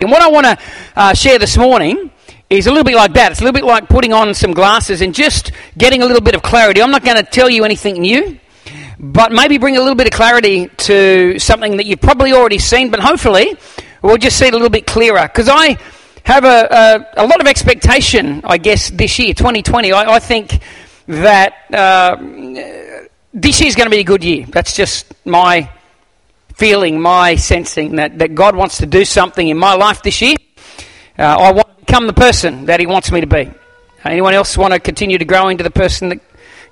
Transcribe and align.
And 0.00 0.10
what 0.10 0.22
I 0.22 0.28
want 0.28 0.46
to 0.46 0.58
uh, 0.96 1.12
share 1.12 1.38
this 1.38 1.58
morning 1.58 2.10
is 2.48 2.66
a 2.66 2.70
little 2.70 2.84
bit 2.84 2.94
like 2.94 3.12
that. 3.12 3.32
It's 3.32 3.42
a 3.42 3.44
little 3.44 3.60
bit 3.60 3.66
like 3.66 3.86
putting 3.86 4.14
on 4.14 4.32
some 4.32 4.54
glasses 4.54 5.02
and 5.02 5.14
just 5.14 5.52
getting 5.76 6.00
a 6.00 6.06
little 6.06 6.22
bit 6.22 6.34
of 6.34 6.40
clarity. 6.40 6.80
I'm 6.80 6.90
not 6.90 7.04
going 7.04 7.18
to 7.18 7.22
tell 7.22 7.50
you 7.50 7.64
anything 7.64 8.00
new, 8.00 8.40
but 8.98 9.30
maybe 9.30 9.58
bring 9.58 9.76
a 9.76 9.80
little 9.80 9.94
bit 9.94 10.06
of 10.06 10.14
clarity 10.14 10.68
to 10.68 11.38
something 11.38 11.76
that 11.76 11.84
you've 11.84 12.00
probably 12.00 12.32
already 12.32 12.58
seen, 12.58 12.90
but 12.90 13.00
hopefully 13.00 13.54
we'll 14.00 14.16
just 14.16 14.38
see 14.38 14.46
it 14.46 14.54
a 14.54 14.56
little 14.56 14.70
bit 14.70 14.86
clearer. 14.86 15.22
Because 15.22 15.50
I 15.50 15.76
have 16.24 16.44
a, 16.44 17.06
a, 17.18 17.24
a, 17.24 17.26
lot 17.26 17.42
of 17.42 17.46
expectation, 17.46 18.40
I 18.44 18.56
guess, 18.56 18.88
this 18.88 19.18
year, 19.18 19.34
2020. 19.34 19.92
I, 19.92 20.14
I 20.14 20.18
think 20.18 20.60
that 21.08 21.70
uh, 21.74 22.16
this 23.34 23.60
year 23.60 23.68
is 23.68 23.76
going 23.76 23.86
to 23.86 23.90
be 23.90 23.98
a 24.00 24.04
good 24.04 24.24
year. 24.24 24.46
That's 24.46 24.74
just 24.74 25.12
my 25.26 25.70
feeling, 26.60 27.00
my 27.00 27.36
sensing 27.36 27.96
that, 27.96 28.18
that 28.18 28.34
God 28.34 28.54
wants 28.54 28.78
to 28.78 28.86
do 28.86 29.06
something 29.06 29.48
in 29.48 29.56
my 29.56 29.74
life 29.74 30.02
this 30.02 30.20
year. 30.20 30.36
Uh, 31.18 31.22
I 31.22 31.52
want 31.52 31.68
to 31.68 31.84
become 31.86 32.06
the 32.06 32.12
person 32.12 32.66
that 32.66 32.78
He 32.80 32.86
wants 32.86 33.10
me 33.10 33.22
to 33.22 33.26
be. 33.26 33.50
Anyone 34.04 34.34
else 34.34 34.56
want 34.58 34.74
to 34.74 34.78
continue 34.78 35.16
to 35.16 35.24
grow 35.24 35.48
into 35.48 35.64
the 35.64 35.70
person 35.70 36.10
that 36.10 36.20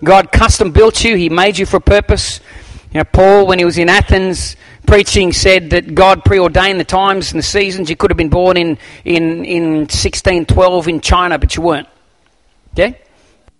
God 0.04 0.30
custom 0.30 0.72
built 0.72 1.02
you? 1.02 1.16
He 1.16 1.30
made 1.30 1.56
you 1.56 1.64
for 1.64 1.78
a 1.78 1.80
purpose. 1.80 2.40
You 2.92 2.98
know, 2.98 3.04
Paul, 3.04 3.46
when 3.46 3.58
he 3.58 3.64
was 3.64 3.78
in 3.78 3.88
Athens 3.88 4.56
preaching, 4.86 5.32
said 5.32 5.70
that 5.70 5.94
God 5.94 6.24
preordained 6.24 6.78
the 6.78 6.84
times 6.84 7.32
and 7.32 7.38
the 7.38 7.42
seasons. 7.42 7.90
You 7.90 7.96
could 7.96 8.10
have 8.10 8.16
been 8.16 8.30
born 8.30 8.56
in, 8.56 8.78
in, 9.04 9.44
in 9.44 9.78
1612 9.80 10.88
in 10.88 11.00
China, 11.00 11.38
but 11.38 11.56
you 11.56 11.62
weren't. 11.62 11.88
Okay? 12.72 12.98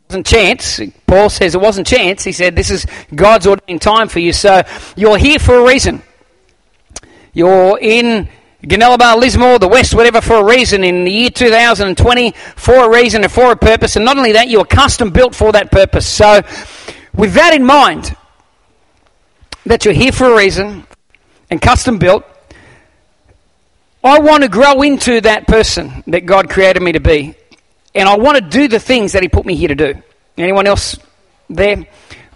wasn't 0.08 0.26
chance. 0.26 0.80
Paul 1.06 1.28
says 1.28 1.54
it 1.54 1.60
wasn't 1.60 1.86
chance. 1.86 2.24
He 2.24 2.32
said 2.32 2.56
this 2.56 2.70
is 2.70 2.86
God's 3.14 3.46
ordained 3.46 3.82
time 3.82 4.08
for 4.08 4.20
you. 4.20 4.32
So 4.32 4.62
you're 4.96 5.18
here 5.18 5.38
for 5.38 5.56
a 5.56 5.64
reason. 5.64 6.02
You're 7.38 7.78
in 7.78 8.28
Goonellabah, 8.64 9.20
Lismore, 9.20 9.60
the 9.60 9.68
West, 9.68 9.94
whatever, 9.94 10.20
for 10.20 10.38
a 10.38 10.44
reason 10.44 10.82
in 10.82 11.04
the 11.04 11.12
year 11.12 11.30
2020, 11.30 12.32
for 12.56 12.74
a 12.74 12.90
reason 12.90 13.22
and 13.22 13.30
for 13.30 13.52
a 13.52 13.56
purpose. 13.56 13.94
And 13.94 14.04
not 14.04 14.16
only 14.16 14.32
that, 14.32 14.48
you're 14.48 14.64
custom 14.64 15.10
built 15.10 15.36
for 15.36 15.52
that 15.52 15.70
purpose. 15.70 16.04
So, 16.04 16.42
with 17.14 17.34
that 17.34 17.54
in 17.54 17.64
mind, 17.64 18.16
that 19.66 19.84
you're 19.84 19.94
here 19.94 20.10
for 20.10 20.32
a 20.32 20.36
reason 20.36 20.84
and 21.48 21.62
custom 21.62 21.98
built, 21.98 22.24
I 24.02 24.18
want 24.18 24.42
to 24.42 24.48
grow 24.48 24.82
into 24.82 25.20
that 25.20 25.46
person 25.46 26.02
that 26.08 26.26
God 26.26 26.50
created 26.50 26.82
me 26.82 26.90
to 26.90 27.00
be 27.00 27.36
and 27.94 28.08
I 28.08 28.16
want 28.16 28.34
to 28.34 28.40
do 28.40 28.66
the 28.66 28.80
things 28.80 29.12
that 29.12 29.22
He 29.22 29.28
put 29.28 29.46
me 29.46 29.54
here 29.54 29.68
to 29.68 29.76
do. 29.76 29.94
Anyone 30.36 30.66
else 30.66 30.98
there? 31.48 31.86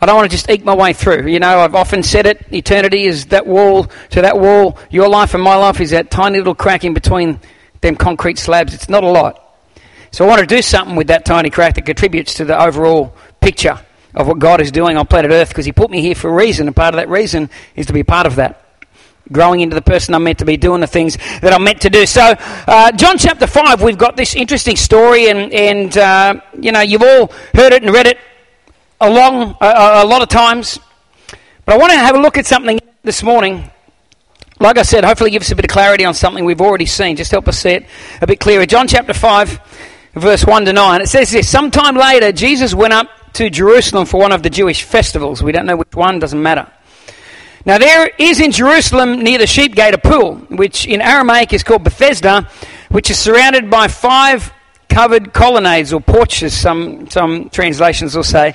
I 0.03 0.07
don't 0.07 0.17
want 0.17 0.29
to 0.29 0.37
just 0.37 0.51
eke 0.51 0.65
my 0.65 0.75
way 0.75 0.93
through. 0.93 1.29
You 1.29 1.39
know, 1.39 1.61
I've 1.61 1.77
often 1.77 2.03
said 2.03 2.27
it 2.27 2.45
eternity 2.53 3.05
is 3.05 3.27
that 3.27 3.47
wall 3.47 3.87
to 4.11 4.23
that 4.23 4.37
wall. 4.37 4.77
Your 4.91 5.09
life 5.09 5.33
and 5.33 5.43
my 5.43 5.55
life 5.55 5.81
is 5.81 5.91
that 5.91 6.11
tiny 6.11 6.39
little 6.39 6.57
crack 6.57 6.83
in 6.83 6.93
between 6.93 7.39
them 7.83 7.95
concrete 7.95 8.37
slabs. 8.37 8.75
It's 8.75 8.89
not 8.89 9.05
a 9.05 9.09
lot. 9.09 9.39
So 10.11 10.25
I 10.25 10.29
want 10.29 10.41
to 10.41 10.47
do 10.47 10.61
something 10.61 10.97
with 10.97 11.07
that 11.07 11.25
tiny 11.25 11.51
crack 11.51 11.77
that 11.77 11.87
contributes 11.87 12.35
to 12.35 12.45
the 12.45 12.61
overall 12.61 13.15
picture 13.41 13.79
of 14.17 14.27
what 14.27 14.41
God 14.41 14.61
is 14.61 14.73
doing 14.73 14.97
on 14.97 15.07
planet 15.07 15.31
Earth 15.31 15.51
because 15.51 15.67
He 15.67 15.73
put 15.73 15.89
me 15.89 16.01
here 16.01 16.17
for 16.17 16.31
a 16.31 16.35
reason, 16.35 16.67
and 16.67 16.75
part 16.75 16.95
of 16.95 16.99
that 16.99 17.09
reason 17.09 17.49
is 17.77 17.87
to 17.87 17.93
be 17.93 18.03
part 18.03 18.27
of 18.27 18.35
that 18.37 18.59
growing 19.31 19.61
into 19.61 19.77
the 19.77 19.83
person 19.83 20.15
I'm 20.17 20.25
meant 20.25 20.41
to 20.41 20.45
be, 20.45 20.57
doing 20.57 20.81
the 20.81 20.89
things 20.89 21.17
that 21.43 21.53
I'm 21.53 21.63
meant 21.63 21.83
to 21.83 21.91
do. 21.91 22.07
So, 22.07 22.35
uh, 22.67 22.91
John 22.91 23.19
chapter 23.19 23.47
5, 23.47 23.81
we've 23.81 23.97
got 23.97 24.17
this 24.17 24.35
interesting 24.35 24.75
story, 24.75 25.29
and, 25.29 25.53
and 25.53 25.97
uh, 25.97 26.41
you 26.61 26.73
know, 26.73 26.81
you've 26.81 27.05
all 27.05 27.31
heard 27.55 27.73
it 27.73 27.85
and 27.85 27.93
read 27.93 28.09
it 28.09 28.19
a, 29.03 29.11
long, 29.11 29.57
a, 29.61 30.05
a 30.05 30.07
lot 30.07 30.23
of 30.23 30.29
times. 30.29 30.79
But 31.65 31.75
I 31.75 31.79
want 31.79 31.93
to 31.93 31.99
have 31.99 32.15
a 32.15 32.21
look 32.21 32.39
at 32.39 32.47
something 32.47 32.79
this 33.03 33.23
morning. 33.23 33.69
Like 34.61 34.79
I 34.79 34.83
said, 34.83 35.05
hopefully 35.05 35.31
give 35.31 35.43
us 35.43 35.51
a 35.51 35.57
bit 35.57 35.65
of 35.65 35.71
clarity 35.71 36.05
on 36.05 36.15
something 36.15 36.45
we've 36.45 36.61
already 36.61 36.87
seen. 36.87 37.17
Just 37.17 37.33
help 37.33 37.49
us 37.49 37.59
see 37.59 37.71
it 37.71 37.87
a 38.21 38.27
bit 38.27 38.39
clearer. 38.39 38.65
John 38.65 38.87
chapter 38.87 39.13
5, 39.13 39.61
verse 40.15 40.47
1 40.47 40.67
to 40.67 40.73
9. 40.73 41.01
It 41.01 41.09
says 41.09 41.33
this 41.33 41.49
Sometime 41.49 41.97
later, 41.97 42.31
Jesus 42.31 42.75
went 42.75 42.93
up 42.93 43.09
to 43.35 43.51
Jerusalem 43.51 44.07
for 44.07 44.21
one 44.21 44.31
of 44.31 44.45
the 44.45 44.51
Jewish 44.51 44.85
festivals. 44.85 45.43
We 45.43 45.51
don't 45.51 45.67
know 45.67 45.77
which 45.77 45.95
one, 45.95 46.21
doesn't 46.21 46.41
matter. 46.41 46.71
Now, 47.67 47.79
there 47.79 48.09
is 48.19 48.41
in 48.41 48.53
Jerusalem 48.53 49.21
near 49.23 49.39
the 49.39 49.47
sheep 49.47 49.75
gate 49.75 49.95
a 49.95 49.99
pool, 49.99 50.37
which 50.49 50.87
in 50.87 51.01
Aramaic 51.01 51.53
is 51.53 51.65
called 51.65 51.83
Bethesda, 51.83 52.49
which 52.89 53.11
is 53.11 53.19
surrounded 53.19 53.69
by 53.69 53.89
five 53.89 54.53
covered 54.93 55.33
colonnades 55.33 55.93
or 55.93 56.01
porches, 56.01 56.53
some, 56.53 57.09
some 57.09 57.49
translations 57.49 58.15
will 58.15 58.23
say. 58.23 58.55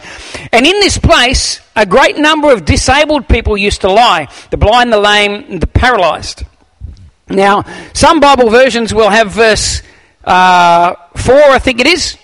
And 0.51 0.65
in 0.65 0.79
this 0.79 0.97
place, 0.97 1.59
a 1.75 1.85
great 1.85 2.17
number 2.17 2.51
of 2.53 2.63
disabled 2.63 3.27
people 3.27 3.57
used 3.57 3.81
to 3.81 3.91
lie 3.91 4.27
the 4.51 4.57
blind, 4.57 4.93
the 4.93 4.99
lame, 4.99 5.59
the 5.59 5.67
paralyzed. 5.67 6.43
Now, 7.27 7.65
some 7.93 8.19
Bible 8.19 8.49
versions 8.49 8.93
will 8.93 9.09
have 9.09 9.31
verse 9.31 9.81
uh, 10.23 10.95
4, 11.15 11.35
I 11.35 11.59
think 11.59 11.81
it 11.81 11.87
is. 11.87 12.17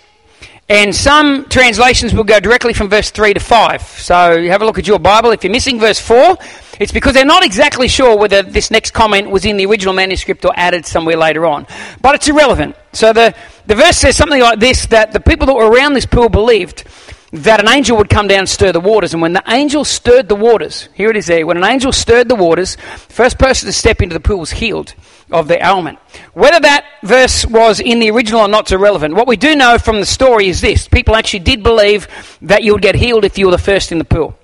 And 0.69 0.95
some 0.95 1.45
translations 1.49 2.13
will 2.13 2.23
go 2.23 2.39
directly 2.39 2.73
from 2.73 2.89
verse 2.89 3.11
3 3.11 3.33
to 3.33 3.39
5. 3.39 3.81
So 3.81 4.31
you 4.37 4.49
have 4.51 4.61
a 4.61 4.65
look 4.65 4.79
at 4.79 4.87
your 4.87 4.99
Bible. 4.99 5.31
If 5.31 5.43
you're 5.43 5.51
missing 5.51 5.79
verse 5.79 5.99
4, 5.99 6.37
it's 6.79 6.91
because 6.91 7.13
they're 7.13 7.25
not 7.25 7.45
exactly 7.45 7.87
sure 7.87 8.17
whether 8.17 8.41
this 8.41 8.71
next 8.71 8.91
comment 8.91 9.29
was 9.29 9.43
in 9.45 9.57
the 9.57 9.65
original 9.65 9.93
manuscript 9.93 10.45
or 10.45 10.53
added 10.55 10.85
somewhere 10.85 11.17
later 11.17 11.45
on. 11.45 11.67
But 12.01 12.15
it's 12.15 12.27
irrelevant. 12.27 12.75
So 12.93 13.11
the, 13.11 13.35
the 13.65 13.75
verse 13.75 13.97
says 13.97 14.15
something 14.15 14.41
like 14.41 14.59
this 14.59 14.87
that 14.87 15.11
the 15.11 15.19
people 15.19 15.47
that 15.47 15.55
were 15.55 15.69
around 15.69 15.93
this 15.93 16.05
pool 16.05 16.29
believed 16.29 16.83
that 17.33 17.59
an 17.59 17.67
angel 17.67 17.97
would 17.97 18.09
come 18.09 18.27
down 18.27 18.39
and 18.39 18.49
stir 18.49 18.71
the 18.71 18.79
waters. 18.79 19.13
And 19.13 19.21
when 19.21 19.33
the 19.33 19.43
angel 19.47 19.83
stirred 19.83 20.29
the 20.29 20.35
waters, 20.35 20.87
here 20.93 21.09
it 21.09 21.17
is 21.17 21.25
there, 21.25 21.45
when 21.47 21.57
an 21.57 21.63
angel 21.63 21.91
stirred 21.91 22.29
the 22.29 22.35
waters, 22.35 22.75
the 22.75 23.13
first 23.13 23.39
person 23.39 23.65
to 23.65 23.73
step 23.73 24.01
into 24.01 24.13
the 24.13 24.19
pool 24.19 24.39
was 24.39 24.51
healed 24.51 24.93
of 25.31 25.47
their 25.47 25.63
ailment. 25.63 25.97
Whether 26.33 26.59
that 26.59 26.85
verse 27.01 27.45
was 27.45 27.79
in 27.79 27.99
the 27.99 28.11
original 28.11 28.41
or 28.41 28.47
not 28.47 28.67
is 28.67 28.73
irrelevant. 28.73 29.15
What 29.15 29.27
we 29.27 29.35
do 29.35 29.55
know 29.55 29.79
from 29.79 29.99
the 29.99 30.05
story 30.05 30.47
is 30.47 30.61
this 30.61 30.87
people 30.87 31.15
actually 31.15 31.39
did 31.39 31.63
believe 31.63 32.07
that 32.43 32.63
you 32.63 32.73
would 32.73 32.83
get 32.83 32.95
healed 32.95 33.25
if 33.25 33.39
you 33.39 33.47
were 33.47 33.51
the 33.51 33.57
first 33.57 33.91
in 33.91 33.97
the 33.97 34.05
pool. 34.05 34.37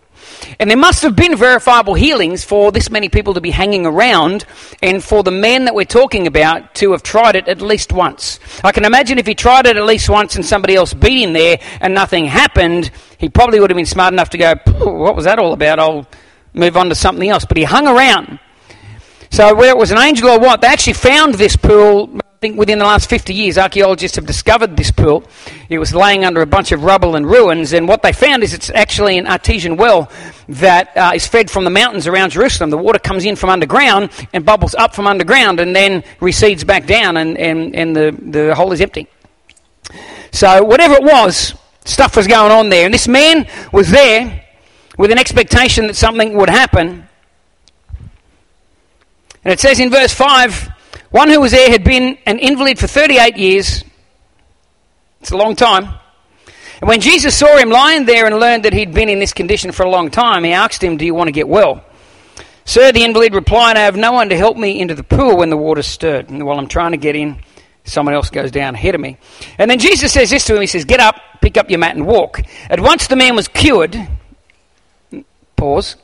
And 0.62 0.70
there 0.70 0.78
must 0.78 1.04
have 1.04 1.16
been 1.16 1.38
verifiable 1.38 1.94
healings 1.94 2.44
for 2.44 2.74
this 2.74 2.90
many 2.90 3.08
people 3.08 3.34
to 3.36 3.40
be 3.40 3.50
hanging 3.50 3.86
around 3.86 4.44
and 4.82 5.02
for 5.02 5.24
the 5.24 5.32
man 5.32 5.64
that 5.66 5.74
we're 5.74 5.86
talking 5.86 6.28
about 6.28 6.76
to 6.76 6.92
have 6.92 7.02
tried 7.02 7.38
it 7.38 7.48
at 7.48 7.62
least 7.62 7.94
once. 7.94 8.42
I 8.62 8.74
can 8.74 8.84
imagine 8.84 9.18
if 9.18 9.26
he 9.26 9.36
tried 9.36 9.68
it 9.68 9.78
at 9.78 9.86
least 9.86 10.10
once 10.10 10.36
and 10.36 10.46
somebody 10.46 10.76
else 10.76 10.94
beat 10.94 11.24
him 11.24 11.32
there 11.32 11.60
and 11.80 11.94
nothing 11.94 12.26
happened, 12.26 12.92
he 13.18 13.30
probably 13.30 13.62
would 13.62 13.70
have 13.70 13.78
been 13.78 13.86
smart 13.86 14.14
enough 14.14 14.32
to 14.32 14.38
go, 14.38 14.56
what 14.80 15.16
was 15.16 15.24
that 15.24 15.40
all 15.40 15.54
about? 15.54 15.80
I'll 15.80 16.06
move 16.54 16.76
on 16.76 16.90
to 16.90 16.96
something 16.96 17.30
else. 17.30 17.46
But 17.46 17.56
he 17.56 17.64
hung 17.64 17.88
around. 17.88 18.40
So 19.30 19.54
whether 19.54 19.72
it 19.72 19.78
was 19.78 19.92
an 19.92 19.98
angel 19.98 20.30
or 20.30 20.40
what, 20.40 20.62
they 20.62 20.68
actually 20.68 20.94
found 20.94 21.36
this 21.36 21.56
pool 21.56 22.20
I 22.40 22.48
think 22.48 22.58
within 22.58 22.80
the 22.80 22.86
last 22.86 23.10
50 23.10 23.34
years, 23.34 23.58
archaeologists 23.58 24.16
have 24.16 24.26
discovered 24.26 24.78
this 24.78 24.92
pool. 24.92 25.26
It 25.68 25.78
was 25.78 25.94
laying 25.94 26.24
under 26.24 26.42
a 26.42 26.46
bunch 26.46 26.72
of 26.72 26.86
rubble 26.86 27.18
and 27.18 27.30
ruins, 27.30 27.74
and 27.74 27.86
what 27.86 28.02
they 28.02 28.14
found 28.14 28.44
is 28.44 28.54
it's 28.54 28.70
actually 28.70 29.18
an 29.18 29.28
artesian 29.28 29.76
well 29.76 30.10
that 30.48 30.96
uh, 30.96 31.12
is 31.14 31.28
fed 31.28 31.52
from 31.52 31.66
the 31.66 31.70
mountains 31.70 32.08
around 32.08 32.30
Jerusalem. 32.30 32.70
The 32.70 32.78
water 32.78 32.98
comes 32.98 33.26
in 33.26 33.36
from 33.36 33.50
underground 33.50 34.12
and 34.32 34.46
bubbles 34.46 34.74
up 34.74 34.96
from 34.96 35.06
underground 35.06 35.60
and 35.60 35.76
then 35.76 36.02
recedes 36.22 36.64
back 36.64 36.86
down, 36.86 37.18
and, 37.18 37.38
and, 37.38 37.76
and 37.76 37.94
the, 37.94 38.18
the 38.18 38.56
hole 38.56 38.72
is 38.72 38.80
empty. 38.80 39.10
So, 40.32 40.64
whatever 40.64 40.94
it 40.94 41.04
was, 41.04 41.56
stuff 41.84 42.16
was 42.16 42.26
going 42.26 42.54
on 42.54 42.70
there. 42.70 42.86
And 42.86 42.94
this 42.94 43.10
man 43.10 43.48
was 43.74 43.92
there 43.92 44.46
with 44.98 45.12
an 45.12 45.18
expectation 45.18 45.88
that 45.88 45.98
something 45.98 46.36
would 46.36 46.50
happen. 46.50 47.09
And 49.44 49.54
it 49.54 49.60
says 49.60 49.80
in 49.80 49.90
verse 49.90 50.14
5 50.14 50.70
one 51.12 51.30
who 51.30 51.42
was 51.42 51.52
there 51.52 51.70
had 51.70 51.84
been 51.84 52.18
an 52.26 52.38
invalid 52.38 52.78
for 52.78 52.88
38 52.88 53.36
years. 53.38 53.84
It's 55.22 55.32
a 55.32 55.38
long 55.38 55.56
time. 55.56 56.00
And 56.82 56.88
when 56.88 57.02
Jesus 57.02 57.36
saw 57.36 57.58
him 57.58 57.70
lying 57.70 58.06
there 58.06 58.26
and 58.26 58.40
learned 58.40 58.64
that 58.64 58.74
he'd 58.74 58.94
been 58.94 59.10
in 59.10 59.20
this 59.20 59.34
condition 59.34 59.72
for 59.72 59.84
a 59.84 59.90
long 59.90 60.12
time, 60.12 60.44
he 60.44 60.54
asked 60.54 60.84
him, 60.84 60.98
Do 60.98 61.06
you 61.06 61.14
want 61.14 61.28
to 61.28 61.32
get 61.32 61.48
well? 61.48 61.84
Sir, 62.64 62.92
the 62.92 63.04
invalid 63.04 63.34
replied, 63.34 63.76
I 63.76 63.82
have 63.82 63.98
no 63.98 64.12
one 64.12 64.30
to 64.30 64.38
help 64.38 64.56
me 64.56 64.80
into 64.80 64.94
the 64.94 65.04
pool 65.04 65.38
when 65.38 65.50
the 65.50 65.58
water's 65.58 65.88
stirred. 65.88 66.30
And 66.30 66.46
while 66.46 66.60
I'm 66.60 66.68
trying 66.68 66.92
to 66.92 66.98
get 66.98 67.16
in, 67.16 67.42
someone 67.84 68.14
else 68.14 68.30
goes 68.30 68.52
down 68.52 68.76
ahead 68.76 68.94
of 68.94 69.02
me. 69.02 69.18
And 69.58 69.70
then 69.70 69.80
Jesus 69.80 70.14
says 70.14 70.30
this 70.30 70.46
to 70.46 70.56
him 70.56 70.62
He 70.62 70.68
says, 70.68 70.86
Get 70.86 71.00
up, 71.00 71.16
pick 71.42 71.58
up 71.58 71.70
your 71.70 71.80
mat, 71.80 71.96
and 71.96 72.06
walk. 72.06 72.42
At 72.70 72.80
once 72.80 73.08
the 73.08 73.16
man 73.16 73.36
was 73.36 73.48
cured. 73.48 73.98
Pause. 75.56 75.96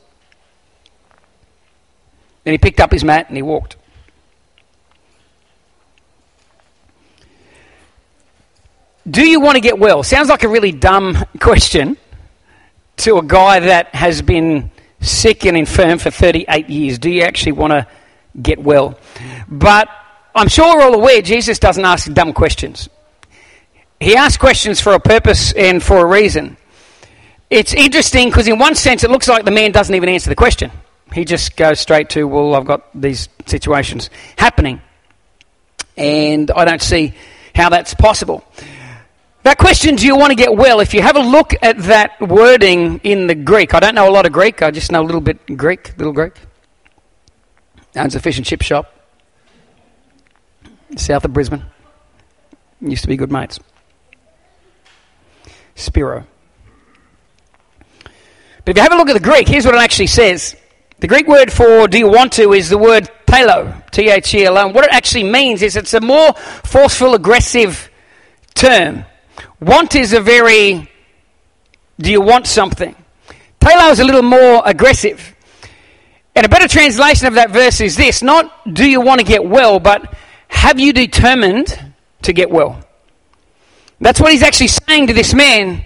Then 2.46 2.54
he 2.54 2.58
picked 2.58 2.78
up 2.78 2.92
his 2.92 3.02
mat 3.02 3.26
and 3.26 3.36
he 3.36 3.42
walked. 3.42 3.74
Do 9.10 9.26
you 9.26 9.40
want 9.40 9.56
to 9.56 9.60
get 9.60 9.80
well? 9.80 10.04
Sounds 10.04 10.28
like 10.28 10.44
a 10.44 10.48
really 10.48 10.70
dumb 10.70 11.16
question 11.40 11.96
to 12.98 13.16
a 13.16 13.22
guy 13.24 13.58
that 13.58 13.92
has 13.96 14.22
been 14.22 14.70
sick 15.00 15.44
and 15.44 15.56
infirm 15.56 15.98
for 15.98 16.12
38 16.12 16.70
years. 16.70 17.00
Do 17.00 17.10
you 17.10 17.22
actually 17.22 17.50
want 17.50 17.72
to 17.72 17.88
get 18.40 18.62
well? 18.62 18.96
But 19.48 19.88
I'm 20.32 20.46
sure 20.46 20.76
we're 20.76 20.84
all 20.84 20.94
aware 20.94 21.22
Jesus 21.22 21.58
doesn't 21.58 21.84
ask 21.84 22.12
dumb 22.12 22.32
questions. 22.32 22.88
He 23.98 24.14
asks 24.14 24.36
questions 24.36 24.80
for 24.80 24.92
a 24.92 25.00
purpose 25.00 25.52
and 25.52 25.82
for 25.82 25.96
a 25.98 26.06
reason. 26.06 26.56
It's 27.50 27.74
interesting 27.74 28.28
because, 28.28 28.46
in 28.46 28.60
one 28.60 28.76
sense, 28.76 29.02
it 29.02 29.10
looks 29.10 29.26
like 29.26 29.44
the 29.44 29.50
man 29.50 29.72
doesn't 29.72 29.96
even 29.96 30.08
answer 30.08 30.30
the 30.30 30.36
question. 30.36 30.70
He 31.12 31.24
just 31.24 31.56
goes 31.56 31.80
straight 31.80 32.10
to, 32.10 32.24
Well, 32.26 32.54
I've 32.54 32.66
got 32.66 32.88
these 32.98 33.28
situations 33.46 34.10
happening. 34.36 34.80
And 35.96 36.50
I 36.50 36.64
don't 36.64 36.82
see 36.82 37.14
how 37.54 37.70
that's 37.70 37.94
possible. 37.94 38.44
That 39.44 39.58
question, 39.58 39.94
do 39.94 40.04
you 40.04 40.16
want 40.16 40.30
to 40.30 40.34
get 40.34 40.54
well? 40.54 40.80
If 40.80 40.92
you 40.92 41.02
have 41.02 41.16
a 41.16 41.20
look 41.20 41.54
at 41.62 41.78
that 41.84 42.20
wording 42.20 42.98
in 43.04 43.28
the 43.28 43.34
Greek, 43.34 43.74
I 43.74 43.80
don't 43.80 43.94
know 43.94 44.08
a 44.08 44.10
lot 44.10 44.26
of 44.26 44.32
Greek, 44.32 44.60
I 44.60 44.70
just 44.70 44.90
know 44.90 45.00
a 45.00 45.06
little 45.06 45.20
bit 45.20 45.56
Greek, 45.56 45.96
little 45.96 46.12
Greek. 46.12 46.34
Owns 47.94 48.14
a 48.14 48.20
fish 48.20 48.36
and 48.36 48.44
chip 48.44 48.60
shop 48.62 48.92
south 50.96 51.24
of 51.24 51.32
Brisbane. 51.32 51.64
Used 52.80 53.02
to 53.02 53.08
be 53.08 53.16
good 53.16 53.32
mates. 53.32 53.58
Spiro. 55.74 56.26
But 58.64 58.70
if 58.70 58.76
you 58.76 58.82
have 58.82 58.92
a 58.92 58.96
look 58.96 59.08
at 59.08 59.14
the 59.14 59.20
Greek, 59.20 59.48
here's 59.48 59.64
what 59.64 59.74
it 59.74 59.80
actually 59.80 60.08
says. 60.08 60.56
The 60.98 61.08
Greek 61.08 61.28
word 61.28 61.52
for 61.52 61.88
do 61.88 61.98
you 61.98 62.08
want 62.08 62.32
to 62.34 62.52
is 62.52 62.70
the 62.70 62.78
word 62.78 63.10
telo, 63.26 63.90
T 63.90 64.08
H 64.08 64.34
E 64.34 64.44
L 64.44 64.56
O. 64.56 64.68
What 64.68 64.84
it 64.84 64.92
actually 64.92 65.24
means 65.24 65.62
is 65.62 65.76
it's 65.76 65.94
a 65.94 66.00
more 66.00 66.32
forceful, 66.64 67.14
aggressive 67.14 67.90
term. 68.54 69.04
Want 69.60 69.94
is 69.94 70.12
a 70.12 70.20
very, 70.20 70.90
do 71.98 72.10
you 72.10 72.20
want 72.20 72.46
something? 72.46 72.94
Telo 73.60 73.90
is 73.90 74.00
a 74.00 74.04
little 74.04 74.22
more 74.22 74.62
aggressive. 74.64 75.34
And 76.34 76.44
a 76.44 76.48
better 76.48 76.68
translation 76.68 77.26
of 77.26 77.34
that 77.34 77.50
verse 77.50 77.80
is 77.80 77.96
this 77.96 78.22
not 78.22 78.72
do 78.72 78.88
you 78.88 79.00
want 79.00 79.20
to 79.20 79.26
get 79.26 79.44
well, 79.44 79.78
but 79.80 80.14
have 80.48 80.78
you 80.78 80.92
determined 80.92 81.78
to 82.22 82.32
get 82.32 82.50
well? 82.50 82.82
That's 84.00 84.20
what 84.20 84.32
he's 84.32 84.42
actually 84.42 84.68
saying 84.68 85.06
to 85.08 85.14
this 85.14 85.34
man. 85.34 85.84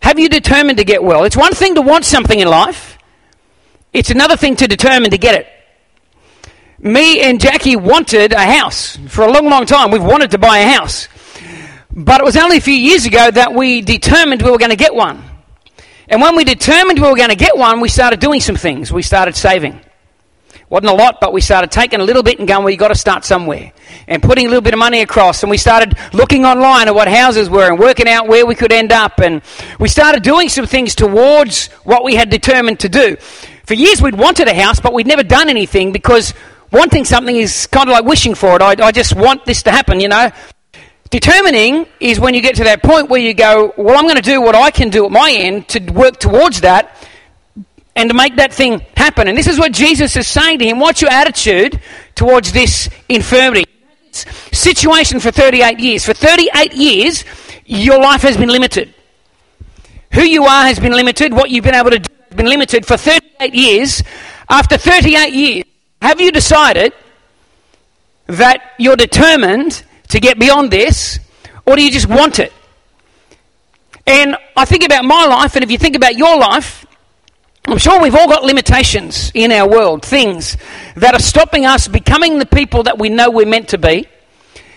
Have 0.00 0.18
you 0.18 0.28
determined 0.28 0.78
to 0.78 0.84
get 0.84 1.02
well? 1.02 1.24
It's 1.24 1.36
one 1.36 1.52
thing 1.52 1.74
to 1.74 1.82
want 1.82 2.04
something 2.04 2.38
in 2.38 2.48
life, 2.48 2.97
it's 3.92 4.10
another 4.10 4.36
thing 4.36 4.56
to 4.56 4.68
determine 4.68 5.10
to 5.10 5.18
get 5.18 5.34
it. 5.34 5.46
Me 6.78 7.20
and 7.20 7.40
Jackie 7.40 7.76
wanted 7.76 8.32
a 8.32 8.40
house 8.40 8.96
for 9.08 9.24
a 9.24 9.32
long, 9.32 9.48
long 9.48 9.66
time. 9.66 9.90
We've 9.90 10.02
wanted 10.02 10.30
to 10.32 10.38
buy 10.38 10.58
a 10.58 10.68
house. 10.68 11.08
But 11.90 12.20
it 12.20 12.24
was 12.24 12.36
only 12.36 12.58
a 12.58 12.60
few 12.60 12.74
years 12.74 13.06
ago 13.06 13.30
that 13.30 13.52
we 13.52 13.80
determined 13.80 14.42
we 14.42 14.50
were 14.50 14.58
going 14.58 14.70
to 14.70 14.76
get 14.76 14.94
one. 14.94 15.24
And 16.08 16.22
when 16.22 16.36
we 16.36 16.44
determined 16.44 17.00
we 17.00 17.08
were 17.08 17.16
going 17.16 17.30
to 17.30 17.36
get 17.36 17.56
one, 17.56 17.80
we 17.80 17.88
started 17.88 18.20
doing 18.20 18.40
some 18.40 18.56
things. 18.56 18.92
We 18.92 19.02
started 19.02 19.34
saving. 19.34 19.80
Wasn't 20.70 20.90
a 20.90 20.94
lot, 20.94 21.18
but 21.20 21.32
we 21.32 21.40
started 21.40 21.70
taking 21.70 22.00
a 22.00 22.04
little 22.04 22.22
bit 22.22 22.38
and 22.38 22.46
going, 22.46 22.62
well, 22.62 22.70
you've 22.70 22.78
got 22.78 22.88
to 22.88 22.94
start 22.94 23.24
somewhere. 23.24 23.72
And 24.06 24.22
putting 24.22 24.46
a 24.46 24.48
little 24.48 24.62
bit 24.62 24.74
of 24.74 24.78
money 24.78 25.00
across. 25.00 25.42
And 25.42 25.50
we 25.50 25.56
started 25.56 25.96
looking 26.12 26.44
online 26.44 26.88
at 26.88 26.94
what 26.94 27.08
houses 27.08 27.48
were 27.48 27.68
and 27.68 27.78
working 27.78 28.06
out 28.06 28.28
where 28.28 28.46
we 28.46 28.54
could 28.54 28.70
end 28.70 28.92
up. 28.92 29.18
And 29.18 29.42
we 29.80 29.88
started 29.88 30.22
doing 30.22 30.48
some 30.48 30.66
things 30.66 30.94
towards 30.94 31.68
what 31.84 32.04
we 32.04 32.14
had 32.14 32.28
determined 32.28 32.80
to 32.80 32.88
do. 32.88 33.16
For 33.68 33.74
years, 33.74 34.00
we'd 34.00 34.14
wanted 34.14 34.48
a 34.48 34.54
house, 34.54 34.80
but 34.80 34.94
we'd 34.94 35.06
never 35.06 35.22
done 35.22 35.50
anything 35.50 35.92
because 35.92 36.32
wanting 36.72 37.04
something 37.04 37.36
is 37.36 37.66
kind 37.66 37.86
of 37.86 37.92
like 37.92 38.06
wishing 38.06 38.34
for 38.34 38.56
it. 38.56 38.62
I, 38.62 38.82
I 38.82 38.92
just 38.92 39.14
want 39.14 39.44
this 39.44 39.62
to 39.64 39.70
happen, 39.70 40.00
you 40.00 40.08
know. 40.08 40.30
Determining 41.10 41.86
is 42.00 42.18
when 42.18 42.32
you 42.32 42.40
get 42.40 42.54
to 42.54 42.64
that 42.64 42.82
point 42.82 43.10
where 43.10 43.20
you 43.20 43.34
go, 43.34 43.74
well, 43.76 43.98
I'm 43.98 44.04
going 44.04 44.16
to 44.16 44.22
do 44.22 44.40
what 44.40 44.54
I 44.54 44.70
can 44.70 44.88
do 44.88 45.04
at 45.04 45.10
my 45.10 45.30
end 45.30 45.68
to 45.68 45.80
work 45.92 46.18
towards 46.18 46.62
that 46.62 46.96
and 47.94 48.08
to 48.08 48.16
make 48.16 48.36
that 48.36 48.54
thing 48.54 48.80
happen. 48.96 49.28
And 49.28 49.36
this 49.36 49.46
is 49.46 49.58
what 49.58 49.72
Jesus 49.72 50.16
is 50.16 50.26
saying 50.26 50.60
to 50.60 50.64
him. 50.64 50.80
What's 50.80 51.02
your 51.02 51.10
attitude 51.10 51.78
towards 52.14 52.52
this 52.52 52.88
infirmity? 53.10 53.66
Situation 54.12 55.20
for 55.20 55.30
38 55.30 55.78
years. 55.78 56.06
For 56.06 56.14
38 56.14 56.72
years, 56.72 57.22
your 57.66 58.00
life 58.00 58.22
has 58.22 58.38
been 58.38 58.48
limited. 58.48 58.94
Who 60.14 60.22
you 60.22 60.44
are 60.44 60.64
has 60.64 60.80
been 60.80 60.92
limited. 60.92 61.34
What 61.34 61.50
you've 61.50 61.64
been 61.64 61.74
able 61.74 61.90
to 61.90 61.98
do 61.98 62.17
been 62.34 62.46
limited 62.46 62.86
for 62.86 62.96
38 62.96 63.54
years. 63.54 64.02
After 64.48 64.76
38 64.76 65.32
years, 65.32 65.64
have 66.00 66.20
you 66.20 66.32
decided 66.32 66.92
that 68.26 68.74
you're 68.78 68.96
determined 68.96 69.82
to 70.08 70.20
get 70.20 70.38
beyond 70.38 70.70
this, 70.70 71.18
or 71.66 71.76
do 71.76 71.82
you 71.82 71.90
just 71.90 72.08
want 72.08 72.38
it? 72.38 72.52
And 74.06 74.36
I 74.56 74.64
think 74.64 74.84
about 74.84 75.04
my 75.04 75.26
life, 75.26 75.54
and 75.54 75.62
if 75.62 75.70
you 75.70 75.78
think 75.78 75.96
about 75.96 76.16
your 76.16 76.38
life, 76.38 76.86
I'm 77.66 77.76
sure 77.76 78.00
we've 78.00 78.14
all 78.14 78.28
got 78.28 78.44
limitations 78.44 79.30
in 79.34 79.52
our 79.52 79.68
world, 79.68 80.02
things 80.02 80.56
that 80.96 81.14
are 81.14 81.20
stopping 81.20 81.66
us 81.66 81.86
becoming 81.86 82.38
the 82.38 82.46
people 82.46 82.84
that 82.84 82.98
we 82.98 83.10
know 83.10 83.30
we're 83.30 83.46
meant 83.46 83.68
to 83.70 83.78
be, 83.78 84.06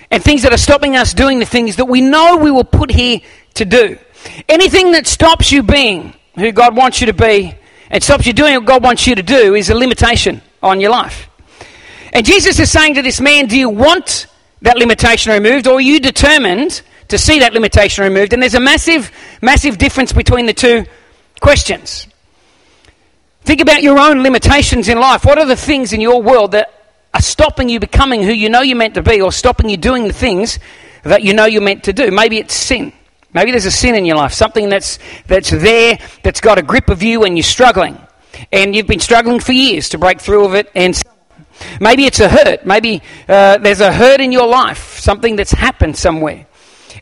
and 0.10 0.22
things 0.22 0.44
that 0.44 0.52
are 0.52 0.58
stopping 0.58 0.98
us 0.98 1.14
doing 1.14 1.40
the 1.40 1.46
things 1.46 1.78
that 1.78 1.86
we 1.86 2.02
know 2.02 2.38
we 2.38 2.52
were 2.52 2.66
put 2.66 2.92
here 2.92 3.22
to 3.54 3.64
do. 3.64 3.98
Anything 4.50 4.92
that 4.92 5.08
stops 5.08 5.52
you 5.52 5.64
being 5.64 6.14
who 6.36 6.52
God 6.52 6.76
wants 6.76 7.02
you 7.02 7.08
to 7.08 7.14
be 7.14 7.56
and 7.90 8.02
stops 8.02 8.26
you 8.26 8.34
doing 8.34 8.56
what 8.56 8.66
God 8.66 8.84
wants 8.84 9.06
you 9.06 9.16
to 9.16 9.24
do 9.24 9.54
is 9.54 9.70
a 9.70 9.76
limitation 9.76 10.42
on 10.64 10.80
your 10.80 10.92
life. 10.92 11.30
And 12.14 12.26
Jesus 12.26 12.60
is 12.60 12.72
saying 12.72 12.96
to 12.96 13.02
this 13.02 13.22
man, 13.22 13.48
Do 13.48 13.58
you 13.58 13.70
want 13.70 14.28
that 14.62 14.78
limitation 14.78 15.34
removed, 15.34 15.68
or 15.68 15.76
are 15.76 15.82
you 15.82 16.00
determined 16.00 16.82
to 17.10 17.18
see 17.18 17.40
that 17.40 17.54
limitation 17.54 18.04
removed? 18.04 18.34
And 18.34 18.42
there's 18.42 18.56
a 18.56 18.60
massive, 18.60 19.12
massive 19.42 19.78
difference 19.78 20.14
between 20.14 20.46
the 20.46 20.54
two 20.54 20.86
questions. 21.40 22.08
Think 23.44 23.60
about 23.60 23.82
your 23.82 23.98
own 23.98 24.24
limitations 24.24 24.88
in 24.88 25.00
life. 25.00 25.26
What 25.26 25.38
are 25.40 25.46
the 25.46 25.56
things 25.56 25.94
in 25.94 26.02
your 26.02 26.22
world 26.22 26.52
that 26.52 26.74
are 27.14 27.22
stopping 27.22 27.70
you 27.70 27.80
becoming 27.80 28.24
who 28.24 28.32
you 28.32 28.50
know 28.50 28.62
you're 28.62 28.78
meant 28.78 28.94
to 28.96 29.02
be, 29.02 29.20
or 29.20 29.32
stopping 29.32 29.70
you 29.70 29.78
doing 29.78 30.08
the 30.08 30.14
things 30.14 30.60
that 31.04 31.24
you 31.24 31.34
know 31.34 31.46
you're 31.46 31.62
meant 31.62 31.86
to 31.86 31.94
do? 31.94 32.12
Maybe 32.12 32.38
it's 32.38 32.54
sin. 32.54 32.94
Maybe 33.34 33.52
there's 33.52 33.66
a 33.66 33.72
sin 33.72 33.96
in 33.96 34.06
your 34.06 34.18
life, 34.18 34.34
something 34.34 34.70
that's, 34.70 35.00
that's 35.28 35.50
there, 35.50 35.98
that's 36.24 36.42
got 36.42 36.58
a 36.58 36.62
grip 36.62 36.90
of 36.90 37.02
you, 37.02 37.24
and 37.24 37.38
you're 37.38 37.44
struggling. 37.44 37.98
And 38.52 38.76
you've 38.76 38.88
been 38.88 39.00
struggling 39.00 39.40
for 39.40 39.52
years 39.52 39.90
to 39.90 39.98
break 39.98 40.20
through 40.20 40.46
of 40.46 40.56
it, 40.56 40.70
and 40.76 40.96
Maybe 41.80 42.06
it's 42.06 42.20
a 42.20 42.30
hurt. 42.30 42.66
Maybe 42.66 43.02
uh, 43.28 43.58
there's 43.58 43.82
a 43.82 43.92
hurt 43.92 44.22
in 44.22 44.32
your 44.32 44.48
life, 44.48 45.00
something 45.00 45.36
that's 45.36 45.52
happened 45.52 45.98
somewhere. 45.98 46.46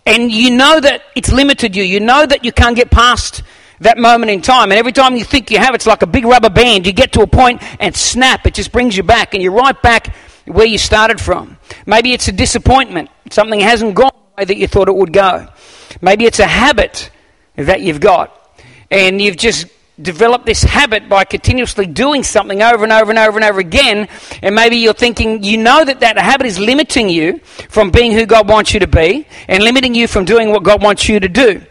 And 0.06 0.32
you 0.32 0.52
know 0.52 0.80
that 0.80 1.04
it's 1.16 1.32
limited 1.32 1.76
you. 1.76 1.84
You 1.84 2.00
know 2.00 2.26
that 2.26 2.46
you 2.46 2.52
can't 2.52 2.76
get 2.76 2.90
past 2.90 3.44
that 3.80 3.98
moment 3.98 4.32
in 4.32 4.42
time. 4.42 4.72
And 4.72 4.80
every 4.80 4.92
time 4.92 5.16
you 5.16 5.24
think 5.24 5.52
you 5.52 5.60
have, 5.60 5.76
it's 5.76 5.88
like 5.88 6.02
a 6.02 6.08
big 6.08 6.26
rubber 6.26 6.50
band. 6.50 6.86
You 6.86 6.94
get 6.94 7.14
to 7.14 7.22
a 7.22 7.28
point 7.28 7.62
and 7.80 7.96
snap, 7.96 8.46
it 8.46 8.54
just 8.54 8.72
brings 8.72 8.98
you 8.98 9.04
back. 9.04 9.34
And 9.34 9.44
you're 9.44 9.54
right 9.54 9.80
back 9.82 10.16
where 10.46 10.66
you 10.66 10.78
started 10.78 11.20
from. 11.22 11.58
Maybe 11.86 12.14
it's 12.14 12.28
a 12.28 12.32
disappointment. 12.32 13.10
Something 13.30 13.60
hasn't 13.60 13.96
gone 13.96 14.12
that 14.46 14.58
you 14.58 14.68
thought 14.68 14.88
it 14.88 14.96
would 14.96 15.14
go. 15.14 15.48
Maybe 16.02 16.26
it's 16.26 16.40
a 16.40 16.48
habit 16.48 17.10
that 17.56 17.82
you've 17.82 18.00
got. 18.00 18.36
And 18.92 19.22
you've 19.22 19.38
just 19.38 19.68
developed 20.02 20.46
this 20.46 20.64
habit 20.64 21.10
by 21.10 21.26
continuously 21.26 21.86
doing 21.86 22.24
something 22.24 22.62
over 22.62 22.84
and 22.84 22.94
over 22.94 23.12
and 23.12 23.20
over 23.20 23.38
and 23.38 23.46
over 23.46 23.60
again. 23.60 24.08
And 24.42 24.56
maybe 24.56 24.78
you're 24.78 24.94
thinking, 24.94 25.44
you 25.44 25.58
know 25.58 25.84
that 25.84 26.00
that 26.00 26.18
habit 26.18 26.48
is 26.48 26.60
limiting 26.60 27.10
you 27.10 27.40
from 27.70 27.92
being 27.92 28.14
who 28.14 28.26
God 28.26 28.48
wants 28.48 28.74
you 28.74 28.80
to 28.80 28.88
be 28.88 29.28
and 29.48 29.64
limiting 29.64 29.94
you 29.96 30.08
from 30.08 30.26
doing 30.26 30.50
what 30.50 30.64
God 30.64 30.82
wants 30.82 31.10
you 31.10 31.20
to 31.20 31.30
do. 31.30 31.62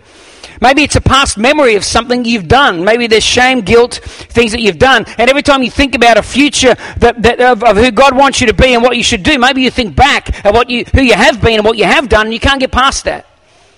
Maybe 0.60 0.82
it's 0.82 0.96
a 0.96 1.00
past 1.00 1.38
memory 1.38 1.76
of 1.76 1.84
something 1.84 2.24
you've 2.24 2.48
done. 2.48 2.84
Maybe 2.84 3.06
there's 3.06 3.24
shame, 3.24 3.60
guilt, 3.60 3.94
things 3.94 4.52
that 4.52 4.60
you've 4.60 4.78
done. 4.78 5.04
And 5.18 5.30
every 5.30 5.42
time 5.42 5.62
you 5.62 5.70
think 5.70 5.94
about 5.94 6.16
a 6.16 6.22
future 6.22 6.74
that, 6.98 7.22
that 7.22 7.40
of, 7.40 7.62
of, 7.62 7.76
who 7.76 7.90
God 7.90 8.16
wants 8.16 8.40
you 8.40 8.48
to 8.48 8.54
be 8.54 8.74
and 8.74 8.82
what 8.82 8.96
you 8.96 9.02
should 9.02 9.22
do, 9.22 9.38
maybe 9.38 9.62
you 9.62 9.70
think 9.70 9.94
back 9.94 10.44
at 10.44 10.52
what 10.52 10.68
you, 10.68 10.84
who 10.94 11.02
you 11.02 11.14
have 11.14 11.40
been 11.40 11.54
and 11.54 11.64
what 11.64 11.78
you 11.78 11.84
have 11.84 12.08
done, 12.08 12.26
and 12.26 12.34
you 12.34 12.40
can't 12.40 12.60
get 12.60 12.72
past 12.72 13.04
that. 13.04 13.26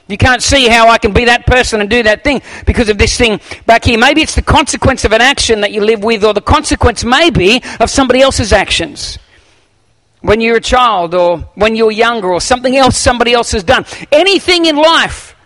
You 0.08 0.16
can't 0.16 0.42
see 0.42 0.66
how 0.66 0.88
I 0.88 0.99
can 0.99 1.12
be 1.12 1.26
that 1.26 1.46
person 1.46 1.80
and 1.80 1.88
do 1.88 2.02
that 2.02 2.25
thing 2.25 2.42
because 2.66 2.88
of 2.88 2.99
this 2.99 3.16
thing 3.16 3.40
back 3.66 3.84
here. 3.84 3.96
Maybe 3.96 4.22
it's 4.22 4.34
the 4.34 4.42
consequence 4.42 5.04
of 5.04 5.12
an 5.12 5.20
action 5.20 5.60
that 5.60 5.70
you 5.70 5.84
live 5.84 6.02
with, 6.02 6.25
or 6.25 6.34
the 6.34 6.40
consequence, 6.40 7.04
maybe, 7.04 7.62
of 7.78 7.90
somebody 7.90 8.20
else's 8.20 8.52
actions. 8.52 9.18
When 10.20 10.40
you're 10.40 10.56
a 10.56 10.60
child, 10.60 11.14
or 11.14 11.38
when 11.54 11.76
you're 11.76 11.92
younger, 11.92 12.32
or 12.32 12.40
something 12.40 12.76
else 12.76 12.96
somebody 12.96 13.32
else 13.32 13.52
has 13.52 13.62
done. 13.62 13.84
Anything 14.10 14.66
in 14.66 14.76
life 14.76 15.37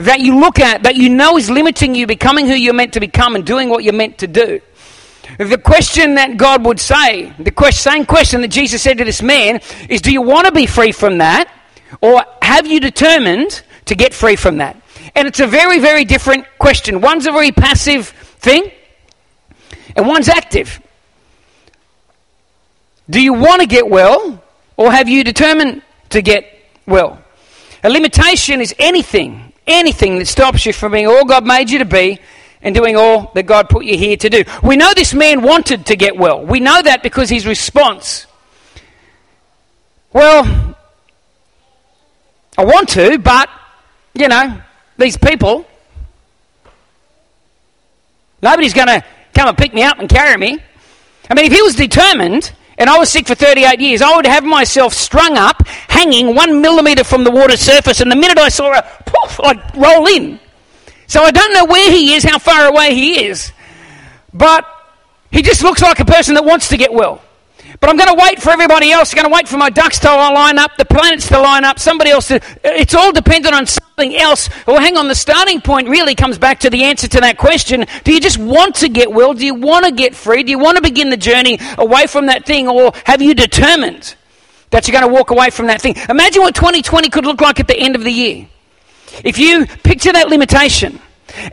that 0.00 0.20
you 0.20 0.38
look 0.38 0.58
at 0.58 0.84
that 0.84 0.96
you 0.96 1.08
know 1.08 1.36
is 1.36 1.50
limiting 1.50 1.94
you 1.94 2.06
becoming 2.06 2.46
who 2.46 2.54
you're 2.54 2.74
meant 2.74 2.94
to 2.94 3.00
become 3.00 3.34
and 3.34 3.44
doing 3.44 3.68
what 3.68 3.84
you're 3.84 3.92
meant 3.92 4.18
to 4.18 4.26
do. 4.26 4.60
The 5.38 5.58
question 5.58 6.14
that 6.14 6.36
God 6.36 6.64
would 6.64 6.80
say, 6.80 7.32
the 7.38 7.50
question, 7.50 7.92
same 7.92 8.06
question 8.06 8.40
that 8.40 8.48
Jesus 8.48 8.82
said 8.82 8.98
to 8.98 9.04
this 9.04 9.22
man, 9.22 9.60
is 9.88 10.00
do 10.00 10.12
you 10.12 10.22
want 10.22 10.46
to 10.46 10.52
be 10.52 10.66
free 10.66 10.92
from 10.92 11.18
that? 11.18 11.52
Or 12.00 12.24
have 12.42 12.66
you 12.66 12.80
determined 12.80 13.62
to 13.86 13.94
get 13.94 14.14
free 14.14 14.36
from 14.36 14.58
that? 14.58 14.80
And 15.14 15.28
it's 15.28 15.40
a 15.40 15.46
very, 15.46 15.78
very 15.78 16.04
different 16.04 16.46
question. 16.58 17.00
One's 17.00 17.26
a 17.26 17.32
very 17.32 17.52
passive 17.52 18.08
thing, 18.08 18.70
and 19.96 20.06
one's 20.06 20.28
active. 20.28 20.80
Do 23.08 23.20
you 23.20 23.32
want 23.32 23.60
to 23.60 23.66
get 23.66 23.88
well, 23.88 24.42
or 24.76 24.92
have 24.92 25.08
you 25.08 25.24
determined 25.24 25.82
to 26.10 26.22
get 26.22 26.44
well? 26.86 27.22
A 27.82 27.90
limitation 27.90 28.60
is 28.60 28.74
anything, 28.78 29.49
anything 29.70 30.18
that 30.18 30.26
stops 30.26 30.66
you 30.66 30.72
from 30.72 30.92
being 30.92 31.06
all 31.06 31.24
God 31.24 31.46
made 31.46 31.70
you 31.70 31.78
to 31.78 31.84
be 31.84 32.20
and 32.62 32.74
doing 32.74 32.96
all 32.96 33.30
that 33.34 33.44
God 33.44 33.68
put 33.68 33.84
you 33.84 33.96
here 33.96 34.16
to 34.16 34.28
do. 34.28 34.44
We 34.62 34.76
know 34.76 34.92
this 34.94 35.14
man 35.14 35.42
wanted 35.42 35.86
to 35.86 35.96
get 35.96 36.16
well. 36.16 36.44
We 36.44 36.60
know 36.60 36.80
that 36.82 37.02
because 37.02 37.30
his 37.30 37.46
response, 37.46 38.26
well, 40.12 40.76
I 42.58 42.64
want 42.64 42.88
to, 42.90 43.18
but 43.18 43.48
you 44.14 44.28
know, 44.28 44.60
these 44.98 45.16
people, 45.16 45.66
nobody's 48.42 48.74
going 48.74 48.88
to 48.88 49.04
come 49.34 49.48
and 49.48 49.56
pick 49.56 49.72
me 49.72 49.82
up 49.82 49.98
and 49.98 50.08
carry 50.08 50.36
me. 50.36 50.58
I 51.30 51.34
mean, 51.34 51.46
if 51.46 51.52
he 51.52 51.62
was 51.62 51.74
determined 51.74 52.52
and 52.76 52.90
I 52.90 52.98
was 52.98 53.10
sick 53.10 53.26
for 53.26 53.34
38 53.34 53.80
years, 53.80 54.02
I 54.02 54.14
would 54.16 54.26
have 54.26 54.44
myself 54.44 54.94
strung 54.94 55.36
up, 55.36 55.66
hanging 55.66 56.34
one 56.34 56.60
millimeter 56.60 57.04
from 57.04 57.24
the 57.24 57.30
water 57.30 57.56
surface, 57.56 58.00
and 58.00 58.10
the 58.10 58.16
minute 58.16 58.38
I 58.38 58.48
saw 58.48 58.72
a 58.72 58.82
poof, 59.22 59.40
I'd 59.42 59.76
roll 59.76 60.06
in. 60.06 60.40
So 61.06 61.22
I 61.22 61.30
don't 61.30 61.52
know 61.52 61.64
where 61.64 61.90
he 61.90 62.14
is, 62.14 62.24
how 62.24 62.38
far 62.38 62.66
away 62.66 62.94
he 62.94 63.24
is, 63.24 63.52
but 64.32 64.66
he 65.30 65.42
just 65.42 65.62
looks 65.62 65.82
like 65.82 65.98
a 66.00 66.04
person 66.04 66.34
that 66.34 66.44
wants 66.44 66.68
to 66.68 66.76
get 66.76 66.92
well. 66.92 67.20
But 67.80 67.88
I'm 67.88 67.96
going 67.96 68.08
to 68.08 68.22
wait 68.22 68.42
for 68.42 68.50
everybody 68.50 68.90
else. 68.90 69.12
I'm 69.12 69.22
going 69.22 69.30
to 69.30 69.34
wait 69.34 69.48
for 69.48 69.56
my 69.56 69.70
ducks 69.70 69.98
to 70.00 70.08
line 70.08 70.58
up, 70.58 70.76
the 70.76 70.84
planets 70.84 71.28
to 71.28 71.40
line 71.40 71.64
up, 71.64 71.78
somebody 71.78 72.10
else 72.10 72.28
to. 72.28 72.40
It's 72.62 72.94
all 72.94 73.12
dependent 73.12 73.54
on 73.54 73.66
something 73.66 74.16
else. 74.16 74.50
Well, 74.66 74.80
hang 74.80 74.96
on, 74.96 75.08
the 75.08 75.14
starting 75.14 75.60
point 75.60 75.88
really 75.88 76.14
comes 76.14 76.36
back 76.36 76.60
to 76.60 76.70
the 76.70 76.84
answer 76.84 77.08
to 77.08 77.20
that 77.20 77.38
question. 77.38 77.86
Do 78.04 78.12
you 78.12 78.20
just 78.20 78.38
want 78.38 78.76
to 78.76 78.88
get 78.88 79.10
well? 79.10 79.34
Do 79.34 79.46
you 79.46 79.54
want 79.54 79.86
to 79.86 79.92
get 79.92 80.14
free? 80.14 80.42
Do 80.42 80.50
you 80.50 80.58
want 80.58 80.76
to 80.76 80.82
begin 80.82 81.10
the 81.10 81.16
journey 81.16 81.58
away 81.78 82.06
from 82.06 82.26
that 82.26 82.44
thing? 82.44 82.68
Or 82.68 82.92
have 83.04 83.22
you 83.22 83.34
determined 83.34 84.14
that 84.70 84.86
you're 84.86 84.98
going 84.98 85.08
to 85.08 85.14
walk 85.14 85.30
away 85.30 85.50
from 85.50 85.66
that 85.68 85.80
thing? 85.80 85.96
Imagine 86.08 86.42
what 86.42 86.54
2020 86.54 87.08
could 87.08 87.24
look 87.24 87.40
like 87.40 87.60
at 87.60 87.68
the 87.68 87.76
end 87.76 87.96
of 87.96 88.04
the 88.04 88.12
year. 88.12 88.46
If 89.24 89.38
you 89.38 89.66
picture 89.66 90.12
that 90.12 90.28
limitation 90.28 91.00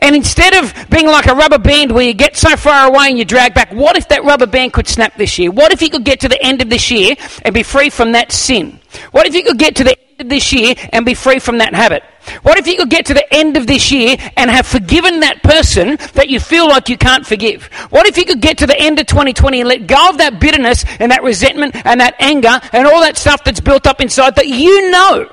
and 0.00 0.16
instead 0.16 0.54
of 0.54 0.74
being 0.90 1.06
like 1.06 1.26
a 1.26 1.34
rubber 1.34 1.58
band 1.58 1.92
where 1.92 2.04
you 2.04 2.14
get 2.14 2.36
so 2.36 2.56
far 2.56 2.88
away 2.88 3.08
and 3.08 3.18
you 3.18 3.24
drag 3.24 3.54
back, 3.54 3.72
what 3.72 3.96
if 3.96 4.08
that 4.08 4.24
rubber 4.24 4.46
band 4.46 4.72
could 4.72 4.88
snap 4.88 5.16
this 5.16 5.38
year? 5.38 5.50
What 5.50 5.72
if 5.72 5.82
you 5.82 5.90
could 5.90 6.04
get 6.04 6.20
to 6.20 6.28
the 6.28 6.40
end 6.42 6.62
of 6.62 6.70
this 6.70 6.90
year 6.90 7.16
and 7.42 7.54
be 7.54 7.62
free 7.62 7.90
from 7.90 8.12
that 8.12 8.32
sin? 8.32 8.80
What 9.12 9.26
if 9.26 9.34
you 9.34 9.42
could 9.42 9.58
get 9.58 9.76
to 9.76 9.84
the 9.84 9.96
end 9.98 10.20
of 10.20 10.28
this 10.28 10.52
year 10.52 10.74
and 10.92 11.04
be 11.04 11.14
free 11.14 11.38
from 11.38 11.58
that 11.58 11.74
habit? 11.74 12.02
What 12.42 12.58
if 12.58 12.66
you 12.66 12.76
could 12.76 12.90
get 12.90 13.06
to 13.06 13.14
the 13.14 13.34
end 13.34 13.56
of 13.56 13.66
this 13.66 13.90
year 13.90 14.16
and 14.36 14.50
have 14.50 14.66
forgiven 14.66 15.20
that 15.20 15.42
person 15.42 15.96
that 16.14 16.28
you 16.28 16.40
feel 16.40 16.68
like 16.68 16.88
you 16.88 16.98
can't 16.98 17.26
forgive? 17.26 17.64
What 17.90 18.06
if 18.06 18.18
you 18.18 18.24
could 18.24 18.40
get 18.40 18.58
to 18.58 18.66
the 18.66 18.78
end 18.78 18.98
of 18.98 19.06
2020 19.06 19.60
and 19.60 19.68
let 19.68 19.86
go 19.86 20.10
of 20.10 20.18
that 20.18 20.40
bitterness 20.40 20.84
and 20.98 21.10
that 21.12 21.22
resentment 21.22 21.74
and 21.86 22.00
that 22.00 22.16
anger 22.18 22.60
and 22.72 22.86
all 22.86 23.00
that 23.00 23.16
stuff 23.16 23.44
that's 23.44 23.60
built 23.60 23.86
up 23.86 24.00
inside 24.00 24.34
that 24.36 24.48
you 24.48 24.90
know 24.90 25.30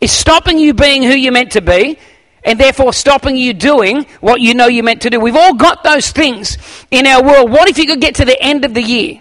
is 0.00 0.12
stopping 0.12 0.58
you 0.58 0.74
being 0.74 1.02
who 1.02 1.14
you're 1.14 1.32
meant 1.32 1.52
to 1.52 1.60
be 1.60 1.98
and 2.44 2.60
therefore 2.60 2.92
stopping 2.92 3.36
you 3.36 3.52
doing 3.52 4.04
what 4.20 4.40
you 4.40 4.54
know 4.54 4.68
you're 4.68 4.84
meant 4.84 5.02
to 5.02 5.10
do. 5.10 5.18
We've 5.18 5.36
all 5.36 5.54
got 5.54 5.82
those 5.82 6.10
things 6.10 6.58
in 6.90 7.06
our 7.06 7.22
world. 7.22 7.50
What 7.50 7.68
if 7.68 7.76
you 7.76 7.86
could 7.86 8.00
get 8.00 8.14
to 8.16 8.24
the 8.24 8.40
end 8.40 8.64
of 8.64 8.72
the 8.72 8.82
year 8.82 9.20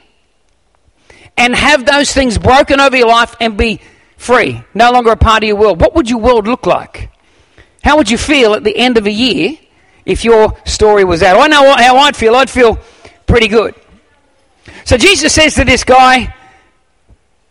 and 1.35 1.55
have 1.55 1.85
those 1.85 2.13
things 2.13 2.37
broken 2.37 2.79
over 2.79 2.95
your 2.95 3.07
life 3.07 3.35
and 3.41 3.57
be 3.57 3.81
free, 4.17 4.63
no 4.73 4.91
longer 4.91 5.11
a 5.11 5.17
part 5.17 5.43
of 5.43 5.47
your 5.47 5.57
world? 5.57 5.81
What 5.81 5.95
would 5.95 6.09
your 6.09 6.19
world 6.19 6.47
look 6.47 6.65
like? 6.67 7.09
How 7.83 7.97
would 7.97 8.09
you 8.09 8.17
feel 8.17 8.53
at 8.53 8.63
the 8.63 8.75
end 8.75 8.97
of 8.97 9.07
a 9.07 9.11
year 9.11 9.57
if 10.05 10.23
your 10.23 10.55
story 10.65 11.03
was 11.03 11.21
that? 11.21 11.35
I 11.35 11.47
know 11.47 11.75
how 11.75 11.97
I'd 11.97 12.15
feel. 12.15 12.35
I'd 12.35 12.49
feel 12.49 12.79
pretty 13.25 13.47
good. 13.47 13.75
So 14.85 14.97
Jesus 14.97 15.33
says 15.33 15.55
to 15.55 15.65
this 15.65 15.83
guy, 15.83 16.33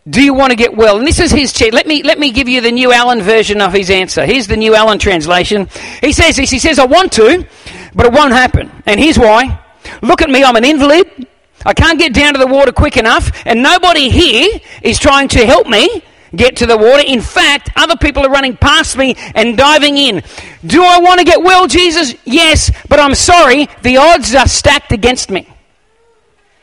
do 0.08 0.22
you 0.22 0.34
want 0.34 0.50
to 0.50 0.56
get 0.56 0.76
well? 0.76 0.98
And 0.98 1.06
this 1.06 1.18
is 1.18 1.30
his 1.30 1.52
cheat. 1.52 1.72
Let 1.72 1.86
me, 1.86 2.02
let 2.02 2.18
me 2.18 2.30
give 2.30 2.48
you 2.48 2.60
the 2.60 2.70
New 2.70 2.92
Allen 2.92 3.22
version 3.22 3.60
of 3.62 3.72
his 3.72 3.88
answer. 3.88 4.26
Here's 4.26 4.46
the 4.46 4.56
New 4.56 4.74
Allen 4.74 4.98
translation. 4.98 5.68
He 6.02 6.12
says 6.12 6.36
this. 6.36 6.50
He 6.50 6.58
says, 6.58 6.78
I 6.78 6.84
want 6.84 7.12
to, 7.12 7.46
but 7.94 8.06
it 8.06 8.12
won't 8.12 8.32
happen. 8.32 8.70
And 8.84 9.00
here's 9.00 9.18
why. 9.18 9.60
Look 10.02 10.20
at 10.20 10.28
me. 10.28 10.44
I'm 10.44 10.56
an 10.56 10.64
invalid. 10.64 11.26
I 11.64 11.72
can't 11.72 11.98
get 11.98 12.12
down 12.12 12.34
to 12.34 12.38
the 12.38 12.46
water 12.46 12.70
quick 12.70 12.98
enough. 12.98 13.32
And 13.46 13.62
nobody 13.62 14.10
here 14.10 14.60
is 14.82 14.98
trying 14.98 15.28
to 15.28 15.46
help 15.46 15.66
me 15.66 16.02
get 16.36 16.56
to 16.56 16.66
the 16.66 16.76
water. 16.76 17.02
In 17.06 17.22
fact, 17.22 17.70
other 17.74 17.96
people 17.96 18.26
are 18.26 18.30
running 18.30 18.58
past 18.58 18.98
me 18.98 19.14
and 19.34 19.56
diving 19.56 19.96
in. 19.96 20.22
Do 20.66 20.82
I 20.82 20.98
want 20.98 21.20
to 21.20 21.24
get 21.24 21.42
well, 21.42 21.66
Jesus? 21.66 22.14
Yes, 22.24 22.70
but 22.90 23.00
I'm 23.00 23.14
sorry. 23.14 23.68
The 23.80 23.96
odds 23.96 24.34
are 24.34 24.48
stacked 24.48 24.92
against 24.92 25.30
me. 25.30 25.48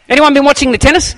Anyone 0.08 0.36
been 0.36 0.46
watching 0.46 0.72
the 0.72 0.78
tennis? 0.78 1.16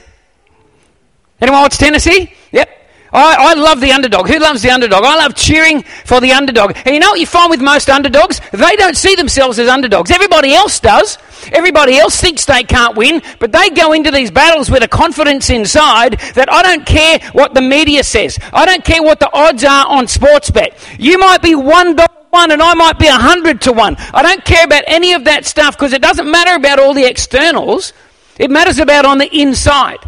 Anyone 1.54 1.66
watch 1.66 1.78
Tennessee? 1.78 2.34
Yep. 2.52 2.68
I, 3.12 3.52
I, 3.52 3.54
love 3.54 3.80
the 3.80 3.92
underdog. 3.92 4.28
Who 4.28 4.40
loves 4.40 4.64
the 4.64 4.72
underdog? 4.72 5.04
I 5.04 5.18
love 5.18 5.36
cheering 5.36 5.84
for 5.84 6.20
the 6.20 6.32
underdog. 6.32 6.76
And 6.84 6.96
you 6.96 7.00
know 7.00 7.12
what 7.12 7.20
you 7.20 7.28
find 7.28 7.52
with 7.52 7.62
most 7.62 7.92
underdogs? 7.92 8.42
They 8.52 8.76
don't 8.76 8.98
see 8.98 9.14
themselves 9.14 9.60
as 9.60 9.68
underdogs. 9.68 10.10
Everybody 10.10 10.56
else 10.56 10.80
does. 10.80 11.20
Everybody 11.52 12.00
else 12.00 12.20
thinks 12.20 12.46
they 12.46 12.64
can't 12.64 12.98
win, 12.98 13.22
but 13.38 13.52
they 13.52 13.70
go 13.70 13.94
into 13.94 14.10
these 14.10 14.32
battles 14.32 14.72
with 14.72 14.82
a 14.82 14.88
confidence 14.88 15.52
inside 15.52 16.14
that 16.34 16.52
I 16.52 16.64
don't 16.64 16.88
care 16.88 17.20
what 17.34 17.54
the 17.54 17.62
media 17.62 18.04
says. 18.04 18.40
I 18.52 18.66
don't 18.66 18.84
care 18.84 19.04
what 19.04 19.20
the 19.20 19.32
odds 19.32 19.64
are 19.64 19.86
on 19.86 20.08
sports 20.08 20.50
bet. 20.50 20.76
You 20.98 21.20
might 21.20 21.44
be 21.44 21.54
one 21.54 21.96
to 21.98 22.08
one 22.32 22.50
and 22.50 22.64
I 22.64 22.74
might 22.74 22.98
be 22.98 23.06
a 23.06 23.12
hundred 23.12 23.62
to 23.62 23.74
one. 23.74 23.96
I 24.12 24.24
don't 24.24 24.44
care 24.44 24.66
about 24.66 24.86
any 24.88 25.14
of 25.14 25.26
that 25.26 25.46
stuff 25.46 25.78
because 25.78 25.94
it 25.94 26.02
doesn't 26.02 26.32
matter 26.32 26.56
about 26.56 26.80
all 26.80 26.96
the 26.96 27.06
externals. 27.06 27.94
It 28.40 28.50
matters 28.50 28.80
about 28.80 29.06
on 29.06 29.20
the 29.20 29.30
inside. 29.40 30.00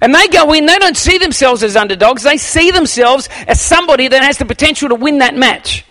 And 0.00 0.14
they 0.14 0.28
go 0.28 0.52
in, 0.52 0.66
they 0.66 0.78
don't 0.78 0.96
see 0.96 1.18
themselves 1.18 1.62
as 1.62 1.76
underdogs, 1.76 2.22
they 2.22 2.36
see 2.36 2.70
themselves 2.70 3.28
as 3.46 3.60
somebody 3.60 4.08
that 4.08 4.22
has 4.22 4.38
the 4.38 4.46
potential 4.46 4.88
to 4.88 4.94
win 4.94 5.18
that 5.18 5.34
match. 5.34 5.84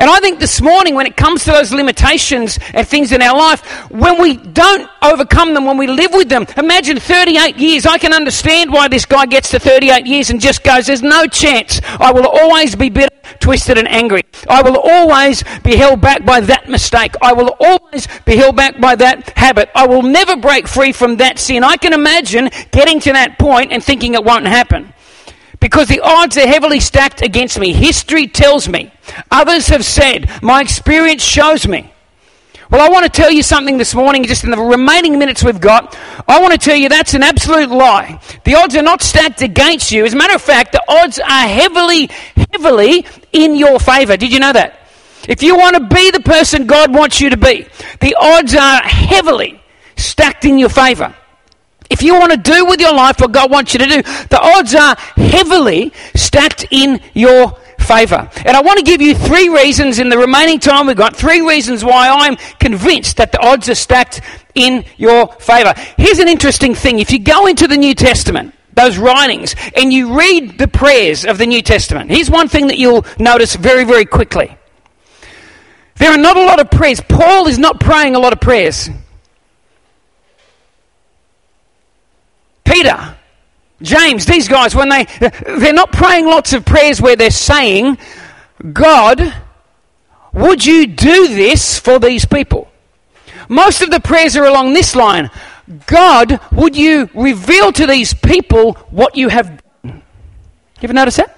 And 0.00 0.08
I 0.08 0.18
think 0.18 0.40
this 0.40 0.62
morning, 0.62 0.94
when 0.94 1.06
it 1.06 1.14
comes 1.14 1.44
to 1.44 1.50
those 1.50 1.74
limitations 1.74 2.58
and 2.72 2.88
things 2.88 3.12
in 3.12 3.20
our 3.20 3.36
life, 3.36 3.60
when 3.90 4.18
we 4.18 4.34
don't 4.34 4.88
overcome 5.02 5.52
them, 5.52 5.66
when 5.66 5.76
we 5.76 5.86
live 5.86 6.12
with 6.14 6.30
them, 6.30 6.46
imagine 6.56 6.98
38 6.98 7.58
years. 7.58 7.84
I 7.84 7.98
can 7.98 8.14
understand 8.14 8.72
why 8.72 8.88
this 8.88 9.04
guy 9.04 9.26
gets 9.26 9.50
to 9.50 9.60
38 9.60 10.06
years 10.06 10.30
and 10.30 10.40
just 10.40 10.64
goes, 10.64 10.86
There's 10.86 11.02
no 11.02 11.26
chance. 11.26 11.82
I 11.84 12.12
will 12.12 12.26
always 12.26 12.74
be 12.74 12.88
bitter, 12.88 13.14
twisted, 13.40 13.76
and 13.76 13.86
angry. 13.88 14.22
I 14.48 14.62
will 14.62 14.78
always 14.78 15.44
be 15.62 15.76
held 15.76 16.00
back 16.00 16.24
by 16.24 16.40
that 16.40 16.66
mistake. 16.66 17.14
I 17.20 17.34
will 17.34 17.54
always 17.60 18.08
be 18.24 18.36
held 18.36 18.56
back 18.56 18.80
by 18.80 18.96
that 18.96 19.36
habit. 19.36 19.68
I 19.74 19.86
will 19.86 20.02
never 20.02 20.34
break 20.34 20.66
free 20.66 20.92
from 20.92 21.18
that 21.18 21.38
sin. 21.38 21.62
I 21.62 21.76
can 21.76 21.92
imagine 21.92 22.48
getting 22.70 23.00
to 23.00 23.12
that 23.12 23.38
point 23.38 23.70
and 23.70 23.84
thinking 23.84 24.14
it 24.14 24.24
won't 24.24 24.46
happen 24.46 24.94
because 25.60 25.88
the 25.88 26.00
odds 26.00 26.36
are 26.36 26.46
heavily 26.46 26.80
stacked 26.80 27.22
against 27.22 27.58
me. 27.58 27.72
History 27.72 28.26
tells 28.26 28.68
me. 28.68 28.90
Others 29.30 29.68
have 29.68 29.84
said. 29.84 30.30
My 30.42 30.60
experience 30.60 31.22
shows 31.22 31.68
me. 31.68 31.92
Well, 32.70 32.80
I 32.80 32.88
want 32.88 33.04
to 33.04 33.10
tell 33.10 33.32
you 33.32 33.42
something 33.42 33.78
this 33.78 33.96
morning, 33.96 34.24
just 34.24 34.44
in 34.44 34.50
the 34.50 34.56
remaining 34.56 35.18
minutes 35.18 35.42
we've 35.42 35.60
got. 35.60 35.98
I 36.28 36.40
want 36.40 36.52
to 36.52 36.58
tell 36.58 36.76
you 36.76 36.88
that's 36.88 37.14
an 37.14 37.22
absolute 37.24 37.68
lie. 37.68 38.20
The 38.44 38.54
odds 38.54 38.76
are 38.76 38.82
not 38.82 39.02
stacked 39.02 39.42
against 39.42 39.90
you. 39.90 40.04
As 40.04 40.14
a 40.14 40.16
matter 40.16 40.36
of 40.36 40.42
fact, 40.42 40.70
the 40.70 40.82
odds 40.88 41.18
are 41.18 41.48
heavily, 41.48 42.10
heavily 42.52 43.04
in 43.32 43.56
your 43.56 43.80
favor. 43.80 44.16
Did 44.16 44.32
you 44.32 44.38
know 44.38 44.52
that? 44.52 44.78
If 45.28 45.42
you 45.42 45.56
want 45.56 45.76
to 45.76 45.94
be 45.94 46.12
the 46.12 46.20
person 46.20 46.66
God 46.66 46.94
wants 46.94 47.20
you 47.20 47.30
to 47.30 47.36
be, 47.36 47.66
the 48.00 48.16
odds 48.18 48.54
are 48.54 48.82
heavily 48.82 49.60
stacked 49.96 50.44
in 50.44 50.56
your 50.56 50.68
favor. 50.68 51.14
If 51.90 52.02
you 52.02 52.14
want 52.14 52.32
to 52.32 52.38
do 52.38 52.64
with 52.64 52.80
your 52.80 52.94
life 52.94 53.20
what 53.20 53.32
God 53.32 53.50
wants 53.50 53.74
you 53.74 53.80
to 53.80 53.86
do, 53.86 54.02
the 54.02 54.40
odds 54.40 54.74
are 54.74 54.94
heavily 55.16 55.92
stacked 56.14 56.66
in 56.70 57.00
your 57.14 57.58
favor. 57.80 58.30
And 58.46 58.56
I 58.56 58.62
want 58.62 58.78
to 58.78 58.84
give 58.84 59.02
you 59.02 59.14
three 59.14 59.48
reasons 59.48 59.98
in 59.98 60.08
the 60.08 60.16
remaining 60.18 60.60
time 60.60 60.86
we've 60.86 60.96
got, 60.96 61.16
three 61.16 61.40
reasons 61.40 61.84
why 61.84 62.08
I'm 62.08 62.36
convinced 62.58 63.16
that 63.16 63.32
the 63.32 63.40
odds 63.40 63.68
are 63.68 63.74
stacked 63.74 64.20
in 64.54 64.84
your 64.96 65.26
favor. 65.34 65.74
Here's 65.96 66.20
an 66.20 66.28
interesting 66.28 66.74
thing. 66.74 67.00
If 67.00 67.10
you 67.10 67.18
go 67.18 67.46
into 67.46 67.66
the 67.66 67.76
New 67.76 67.94
Testament, 67.94 68.54
those 68.74 68.96
writings, 68.96 69.56
and 69.74 69.92
you 69.92 70.16
read 70.16 70.58
the 70.58 70.68
prayers 70.68 71.24
of 71.24 71.38
the 71.38 71.46
New 71.46 71.62
Testament, 71.62 72.10
here's 72.10 72.30
one 72.30 72.48
thing 72.48 72.68
that 72.68 72.78
you'll 72.78 73.04
notice 73.18 73.56
very, 73.56 73.84
very 73.84 74.04
quickly. 74.04 74.56
There 75.96 76.12
are 76.12 76.18
not 76.18 76.36
a 76.36 76.44
lot 76.44 76.60
of 76.60 76.70
prayers. 76.70 77.00
Paul 77.00 77.46
is 77.48 77.58
not 77.58 77.80
praying 77.80 78.14
a 78.14 78.18
lot 78.18 78.32
of 78.32 78.40
prayers. 78.40 78.88
Peter, 82.70 83.16
James, 83.82 84.26
these 84.26 84.46
guys, 84.46 84.74
when 84.74 84.88
they, 84.88 85.04
they're 85.58 85.72
not 85.72 85.90
praying 85.90 86.26
lots 86.26 86.52
of 86.52 86.64
prayers 86.64 87.00
where 87.00 87.16
they're 87.16 87.30
saying, 87.30 87.98
God, 88.72 89.34
would 90.32 90.64
you 90.64 90.86
do 90.86 91.28
this 91.28 91.78
for 91.78 91.98
these 91.98 92.24
people? 92.24 92.70
Most 93.48 93.82
of 93.82 93.90
the 93.90 93.98
prayers 93.98 94.36
are 94.36 94.44
along 94.44 94.74
this 94.74 94.94
line 94.94 95.30
God, 95.86 96.40
would 96.50 96.76
you 96.76 97.08
reveal 97.14 97.70
to 97.72 97.86
these 97.86 98.12
people 98.12 98.72
what 98.90 99.16
you 99.16 99.28
have 99.28 99.62
done? 99.84 100.02
You 100.80 100.82
ever 100.82 100.92
notice 100.92 101.16
that? 101.16 101.36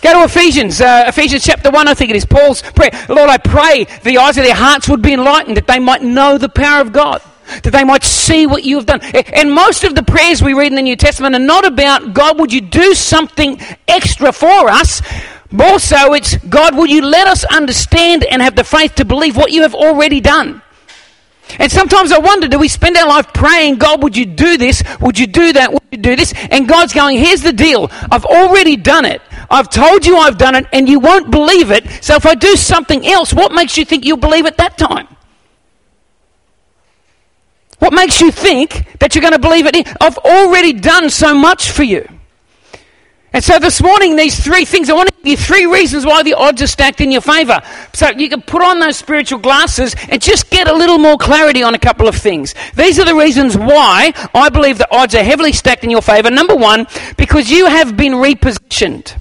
Go 0.00 0.12
to 0.12 0.24
Ephesians, 0.24 0.80
uh, 0.80 1.04
Ephesians 1.08 1.44
chapter 1.44 1.70
1, 1.70 1.88
I 1.88 1.94
think 1.94 2.10
it 2.10 2.16
is, 2.16 2.24
Paul's 2.24 2.62
prayer. 2.62 2.90
Lord, 3.08 3.28
I 3.28 3.36
pray 3.36 3.84
the 4.04 4.18
eyes 4.18 4.38
of 4.38 4.44
their 4.44 4.54
hearts 4.54 4.88
would 4.88 5.02
be 5.02 5.12
enlightened, 5.12 5.56
that 5.56 5.66
they 5.66 5.80
might 5.80 6.02
know 6.02 6.38
the 6.38 6.48
power 6.48 6.80
of 6.80 6.92
God 6.92 7.20
that 7.62 7.70
they 7.70 7.84
might 7.84 8.04
see 8.04 8.46
what 8.46 8.64
you 8.64 8.76
have 8.76 8.86
done. 8.86 9.00
And 9.02 9.52
most 9.52 9.84
of 9.84 9.94
the 9.94 10.02
prayers 10.02 10.42
we 10.42 10.54
read 10.54 10.68
in 10.68 10.76
the 10.76 10.82
New 10.82 10.96
Testament 10.96 11.34
are 11.34 11.38
not 11.38 11.66
about, 11.66 12.14
God, 12.14 12.38
would 12.38 12.52
you 12.52 12.60
do 12.60 12.94
something 12.94 13.60
extra 13.88 14.32
for 14.32 14.68
us? 14.68 15.02
More 15.50 15.80
so, 15.80 16.14
it's, 16.14 16.36
God, 16.36 16.76
will 16.76 16.86
you 16.86 17.02
let 17.02 17.26
us 17.26 17.44
understand 17.44 18.24
and 18.24 18.40
have 18.40 18.54
the 18.54 18.64
faith 18.64 18.94
to 18.96 19.04
believe 19.04 19.36
what 19.36 19.50
you 19.50 19.62
have 19.62 19.74
already 19.74 20.20
done? 20.20 20.62
And 21.58 21.70
sometimes 21.70 22.12
I 22.12 22.18
wonder, 22.18 22.46
do 22.46 22.58
we 22.60 22.68
spend 22.68 22.96
our 22.96 23.08
life 23.08 23.32
praying, 23.32 23.76
God, 23.76 24.02
would 24.04 24.16
you 24.16 24.26
do 24.26 24.56
this? 24.56 24.84
Would 25.00 25.18
you 25.18 25.26
do 25.26 25.52
that? 25.54 25.72
Would 25.72 25.82
you 25.90 25.98
do 25.98 26.14
this? 26.14 26.32
And 26.50 26.68
God's 26.68 26.92
going, 26.92 27.18
here's 27.18 27.42
the 27.42 27.52
deal. 27.52 27.90
I've 28.12 28.24
already 28.24 28.76
done 28.76 29.04
it. 29.04 29.20
I've 29.50 29.68
told 29.68 30.06
you 30.06 30.16
I've 30.16 30.38
done 30.38 30.54
it, 30.54 30.66
and 30.72 30.88
you 30.88 31.00
won't 31.00 31.32
believe 31.32 31.72
it. 31.72 31.88
So 32.04 32.14
if 32.14 32.24
I 32.24 32.36
do 32.36 32.54
something 32.54 33.04
else, 33.04 33.34
what 33.34 33.52
makes 33.52 33.76
you 33.76 33.84
think 33.84 34.04
you'll 34.04 34.16
believe 34.16 34.46
it 34.46 34.56
that 34.58 34.78
time? 34.78 35.08
What 37.80 37.92
makes 37.92 38.20
you 38.20 38.30
think 38.30 38.98
that 39.00 39.14
you're 39.14 39.22
going 39.22 39.32
to 39.32 39.38
believe 39.38 39.66
it? 39.66 39.88
I've 40.00 40.18
already 40.18 40.72
done 40.72 41.10
so 41.10 41.34
much 41.34 41.70
for 41.70 41.82
you. 41.82 42.06
And 43.32 43.44
so 43.44 43.58
this 43.60 43.80
morning, 43.80 44.16
these 44.16 44.42
three 44.42 44.64
things, 44.64 44.90
I 44.90 44.94
want 44.94 45.08
to 45.08 45.14
give 45.22 45.26
you 45.26 45.36
three 45.36 45.64
reasons 45.66 46.04
why 46.04 46.22
the 46.22 46.34
odds 46.34 46.60
are 46.62 46.66
stacked 46.66 47.00
in 47.00 47.12
your 47.12 47.20
favor. 47.20 47.60
So 47.92 48.10
you 48.10 48.28
can 48.28 48.42
put 48.42 48.60
on 48.60 48.80
those 48.80 48.96
spiritual 48.96 49.38
glasses 49.38 49.94
and 50.08 50.20
just 50.20 50.50
get 50.50 50.68
a 50.68 50.72
little 50.72 50.98
more 50.98 51.16
clarity 51.16 51.62
on 51.62 51.74
a 51.74 51.78
couple 51.78 52.08
of 52.08 52.16
things. 52.16 52.54
These 52.74 52.98
are 52.98 53.04
the 53.04 53.14
reasons 53.14 53.56
why 53.56 54.12
I 54.34 54.48
believe 54.48 54.78
the 54.78 54.92
odds 54.94 55.14
are 55.14 55.22
heavily 55.22 55.52
stacked 55.52 55.84
in 55.84 55.90
your 55.90 56.02
favor. 56.02 56.30
Number 56.30 56.56
one, 56.56 56.88
because 57.16 57.50
you 57.50 57.66
have 57.66 57.96
been 57.96 58.14
repositioned. 58.14 59.16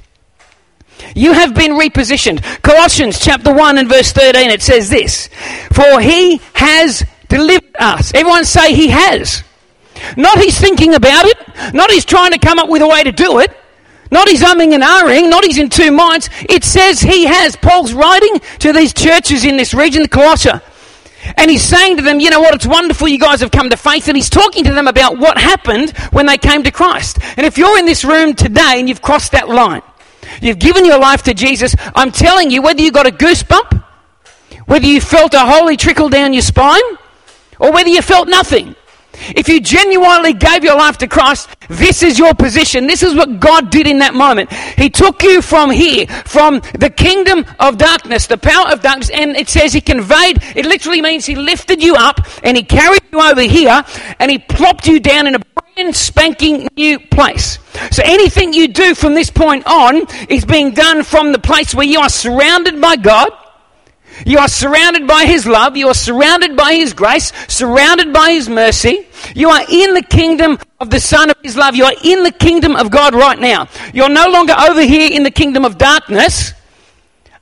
You 1.15 1.33
have 1.33 1.53
been 1.53 1.73
repositioned. 1.73 2.41
Colossians 2.63 3.19
chapter 3.19 3.53
1 3.53 3.77
and 3.77 3.87
verse 3.87 4.11
13, 4.11 4.49
it 4.49 4.61
says 4.63 4.89
this 4.89 5.29
For 5.71 6.01
he 6.01 6.41
has 6.53 7.05
delivered 7.29 7.75
us. 7.79 8.13
Everyone 8.13 8.45
say 8.45 8.75
he 8.75 8.89
has. 8.89 9.43
Not 10.17 10.39
he's 10.39 10.59
thinking 10.59 10.93
about 10.93 11.25
it, 11.25 11.73
not 11.73 11.91
he's 11.91 12.05
trying 12.05 12.31
to 12.31 12.39
come 12.39 12.59
up 12.59 12.69
with 12.69 12.81
a 12.81 12.87
way 12.87 13.03
to 13.03 13.11
do 13.11 13.39
it. 13.39 13.55
Not 14.11 14.27
he's 14.27 14.41
umming 14.41 14.73
and 14.73 14.81
ahhing, 14.81 15.29
not 15.29 15.45
he's 15.45 15.59
in 15.59 15.69
two 15.69 15.91
minds. 15.91 16.29
It 16.49 16.63
says 16.63 16.99
he 16.99 17.25
has. 17.25 17.55
Paul's 17.55 17.93
writing 17.93 18.39
to 18.59 18.73
these 18.73 18.93
churches 18.93 19.45
in 19.45 19.55
this 19.55 19.73
region, 19.73 20.01
the 20.01 20.09
Colossia. 20.09 20.63
And 21.37 21.51
he's 21.51 21.61
saying 21.61 21.97
to 21.97 22.01
them, 22.01 22.19
you 22.19 22.29
know 22.29 22.39
what, 22.39 22.55
it's 22.55 22.65
wonderful 22.65 23.07
you 23.07 23.19
guys 23.19 23.41
have 23.41 23.51
come 23.51 23.69
to 23.69 23.77
faith. 23.77 24.07
And 24.07 24.17
he's 24.17 24.29
talking 24.29 24.63
to 24.63 24.73
them 24.73 24.87
about 24.87 25.19
what 25.19 25.37
happened 25.37 25.91
when 26.11 26.25
they 26.25 26.37
came 26.37 26.63
to 26.63 26.71
Christ. 26.71 27.19
And 27.37 27.45
if 27.45 27.57
you're 27.57 27.77
in 27.77 27.85
this 27.85 28.03
room 28.03 28.33
today 28.33 28.79
and 28.79 28.89
you've 28.89 29.01
crossed 29.01 29.33
that 29.33 29.47
line, 29.47 29.83
you've 30.41 30.59
given 30.59 30.85
your 30.85 30.99
life 30.99 31.21
to 31.23 31.33
Jesus, 31.35 31.75
I'm 31.93 32.11
telling 32.11 32.49
you, 32.49 32.63
whether 32.63 32.81
you 32.81 32.91
got 32.91 33.05
a 33.05 33.11
goosebump, 33.11 33.83
whether 34.65 34.87
you 34.87 35.01
felt 35.01 35.33
a 35.35 35.41
holy 35.41 35.77
trickle 35.77 36.09
down 36.09 36.33
your 36.33 36.41
spine, 36.41 36.81
or 37.59 37.71
whether 37.71 37.89
you 37.89 38.01
felt 38.01 38.27
nothing, 38.27 38.75
if 39.35 39.49
you 39.49 39.59
genuinely 39.59 40.33
gave 40.33 40.63
your 40.63 40.75
life 40.75 40.97
to 40.99 41.07
Christ, 41.07 41.49
this 41.67 42.03
is 42.03 42.17
your 42.17 42.33
position. 42.33 42.87
This 42.87 43.03
is 43.03 43.15
what 43.15 43.39
God 43.39 43.69
did 43.69 43.87
in 43.87 43.99
that 43.99 44.13
moment. 44.13 44.51
He 44.51 44.89
took 44.89 45.23
you 45.23 45.41
from 45.41 45.69
here, 45.71 46.07
from 46.07 46.61
the 46.77 46.89
kingdom 46.89 47.45
of 47.59 47.77
darkness, 47.77 48.27
the 48.27 48.37
power 48.37 48.71
of 48.71 48.81
darkness, 48.81 49.09
and 49.09 49.35
it 49.35 49.49
says 49.49 49.73
He 49.73 49.81
conveyed, 49.81 50.41
it 50.55 50.65
literally 50.65 51.01
means 51.01 51.25
He 51.25 51.35
lifted 51.35 51.83
you 51.83 51.95
up 51.95 52.25
and 52.43 52.55
He 52.55 52.63
carried 52.63 53.01
you 53.11 53.21
over 53.21 53.41
here 53.41 53.83
and 54.19 54.31
He 54.31 54.39
plopped 54.39 54.87
you 54.87 54.99
down 54.99 55.27
in 55.27 55.35
a 55.35 55.39
brand 55.39 55.95
spanking 55.95 56.67
new 56.75 56.99
place. 56.99 57.59
So 57.91 58.01
anything 58.05 58.53
you 58.53 58.67
do 58.67 58.95
from 58.95 59.15
this 59.15 59.29
point 59.29 59.65
on 59.67 60.05
is 60.29 60.45
being 60.45 60.71
done 60.71 61.03
from 61.03 61.31
the 61.31 61.39
place 61.39 61.75
where 61.75 61.85
you 61.85 61.99
are 61.99 62.09
surrounded 62.09 62.79
by 62.79 62.95
God 62.95 63.31
you 64.25 64.37
are 64.39 64.47
surrounded 64.47 65.07
by 65.07 65.25
His 65.25 65.45
love. 65.45 65.77
You 65.77 65.87
are 65.87 65.93
surrounded 65.93 66.55
by 66.55 66.73
His 66.73 66.93
grace, 66.93 67.31
surrounded 67.47 68.13
by 68.13 68.31
His 68.31 68.49
mercy. 68.49 69.07
You 69.35 69.49
are 69.49 69.65
in 69.69 69.93
the 69.93 70.03
kingdom 70.03 70.59
of 70.79 70.89
the 70.89 70.99
Son 70.99 71.29
of 71.29 71.35
His 71.41 71.55
love. 71.55 71.75
You 71.75 71.85
are 71.85 71.95
in 72.03 72.23
the 72.23 72.31
kingdom 72.31 72.75
of 72.75 72.91
God 72.91 73.13
right 73.13 73.39
now. 73.39 73.67
You're 73.93 74.09
no 74.09 74.29
longer 74.29 74.53
over 74.57 74.81
here 74.81 75.09
in 75.11 75.23
the 75.23 75.31
kingdom 75.31 75.65
of 75.65 75.77
darkness 75.77 76.53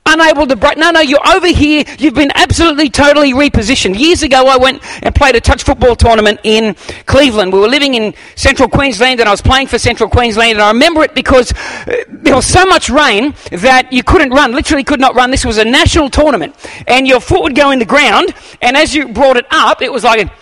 unable 0.08 0.46
to 0.46 0.56
break. 0.56 0.78
No, 0.78 0.90
no, 0.90 1.00
you're 1.00 1.26
over 1.28 1.46
here. 1.46 1.84
You've 1.98 2.14
been 2.14 2.32
absolutely, 2.34 2.90
totally 2.90 3.32
repositioned. 3.32 3.98
Years 3.98 4.22
ago, 4.22 4.46
I 4.46 4.56
went 4.56 4.82
and 5.04 5.14
played 5.14 5.36
a 5.36 5.40
touch 5.40 5.62
football 5.62 5.94
tournament 5.94 6.40
in 6.44 6.74
Cleveland. 7.06 7.52
We 7.52 7.60
were 7.60 7.68
living 7.68 7.94
in 7.94 8.14
central 8.34 8.68
Queensland 8.68 9.20
and 9.20 9.28
I 9.28 9.32
was 9.32 9.42
playing 9.42 9.66
for 9.66 9.78
central 9.78 10.08
Queensland 10.08 10.52
and 10.52 10.62
I 10.62 10.68
remember 10.68 11.02
it 11.02 11.14
because 11.14 11.52
uh, 11.52 12.04
there 12.08 12.34
was 12.34 12.46
so 12.46 12.64
much 12.66 12.88
rain 12.88 13.34
that 13.52 13.92
you 13.92 14.02
couldn't 14.02 14.30
run, 14.30 14.52
literally 14.52 14.84
could 14.84 15.00
not 15.00 15.14
run. 15.14 15.30
This 15.30 15.44
was 15.44 15.58
a 15.58 15.64
national 15.64 16.10
tournament 16.10 16.56
and 16.86 17.06
your 17.06 17.20
foot 17.20 17.42
would 17.42 17.54
go 17.54 17.70
in 17.70 17.78
the 17.78 17.84
ground 17.84 18.34
and 18.62 18.76
as 18.76 18.94
you 18.94 19.08
brought 19.08 19.36
it 19.36 19.46
up, 19.50 19.82
it 19.82 19.92
was 19.92 20.04
like 20.04 20.26
a, 20.26 20.32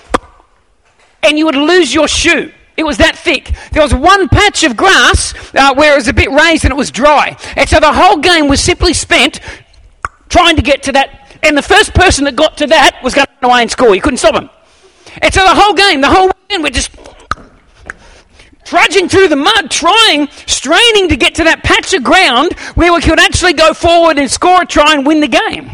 and 1.22 1.36
you 1.38 1.46
would 1.46 1.56
lose 1.56 1.92
your 1.92 2.08
shoe. 2.08 2.52
It 2.76 2.84
was 2.84 2.98
that 2.98 3.16
thick. 3.16 3.52
There 3.72 3.82
was 3.82 3.94
one 3.94 4.28
patch 4.28 4.62
of 4.64 4.76
grass 4.76 5.34
uh, 5.54 5.74
where 5.74 5.94
it 5.94 5.96
was 5.96 6.08
a 6.08 6.12
bit 6.12 6.30
raised 6.30 6.64
and 6.64 6.72
it 6.72 6.76
was 6.76 6.90
dry. 6.90 7.36
And 7.56 7.68
so 7.68 7.80
the 7.80 7.92
whole 7.92 8.18
game 8.18 8.48
was 8.48 8.60
simply 8.60 8.92
spent 8.92 9.40
trying 10.28 10.56
to 10.56 10.62
get 10.62 10.82
to 10.84 10.92
that. 10.92 11.38
And 11.42 11.56
the 11.56 11.62
first 11.62 11.94
person 11.94 12.24
that 12.24 12.36
got 12.36 12.58
to 12.58 12.66
that 12.66 13.00
was 13.02 13.14
going 13.14 13.26
away 13.42 13.62
and 13.62 13.70
score. 13.70 13.94
You 13.94 14.02
couldn't 14.02 14.18
stop 14.18 14.34
him. 14.34 14.50
And 15.22 15.32
so 15.32 15.42
the 15.42 15.54
whole 15.54 15.74
game, 15.74 16.00
the 16.00 16.10
whole 16.10 16.26
weekend, 16.26 16.62
we're 16.62 16.70
just 16.70 16.90
trudging 18.64 19.08
through 19.08 19.28
the 19.28 19.36
mud, 19.36 19.70
trying, 19.70 20.28
straining 20.46 21.08
to 21.08 21.16
get 21.16 21.36
to 21.36 21.44
that 21.44 21.62
patch 21.62 21.94
of 21.94 22.02
ground 22.02 22.52
where 22.74 22.92
we 22.92 23.00
could 23.00 23.20
actually 23.20 23.54
go 23.54 23.72
forward 23.72 24.18
and 24.18 24.30
score 24.30 24.62
a 24.62 24.66
try 24.66 24.92
and 24.92 25.06
win 25.06 25.20
the 25.20 25.28
game. 25.28 25.70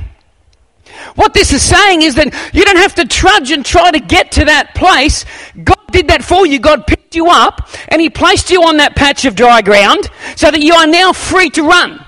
What 1.14 1.34
this 1.34 1.52
is 1.52 1.62
saying 1.62 2.02
is 2.02 2.14
that 2.14 2.32
you 2.52 2.64
don't 2.64 2.76
have 2.76 2.94
to 2.96 3.06
trudge 3.06 3.50
and 3.50 3.64
try 3.64 3.90
to 3.90 3.98
get 3.98 4.32
to 4.32 4.44
that 4.44 4.74
place. 4.74 5.24
God 5.62 5.80
did 5.90 6.08
that 6.08 6.22
for 6.22 6.46
you. 6.46 6.58
God 6.58 6.86
picked 6.86 7.01
you 7.14 7.28
up 7.28 7.68
and 7.88 8.00
He 8.00 8.10
placed 8.10 8.50
you 8.50 8.62
on 8.64 8.78
that 8.78 8.96
patch 8.96 9.24
of 9.24 9.34
dry 9.34 9.62
ground 9.62 10.08
so 10.36 10.50
that 10.50 10.60
you 10.60 10.74
are 10.74 10.86
now 10.86 11.12
free 11.12 11.50
to 11.50 11.62
run. 11.62 12.04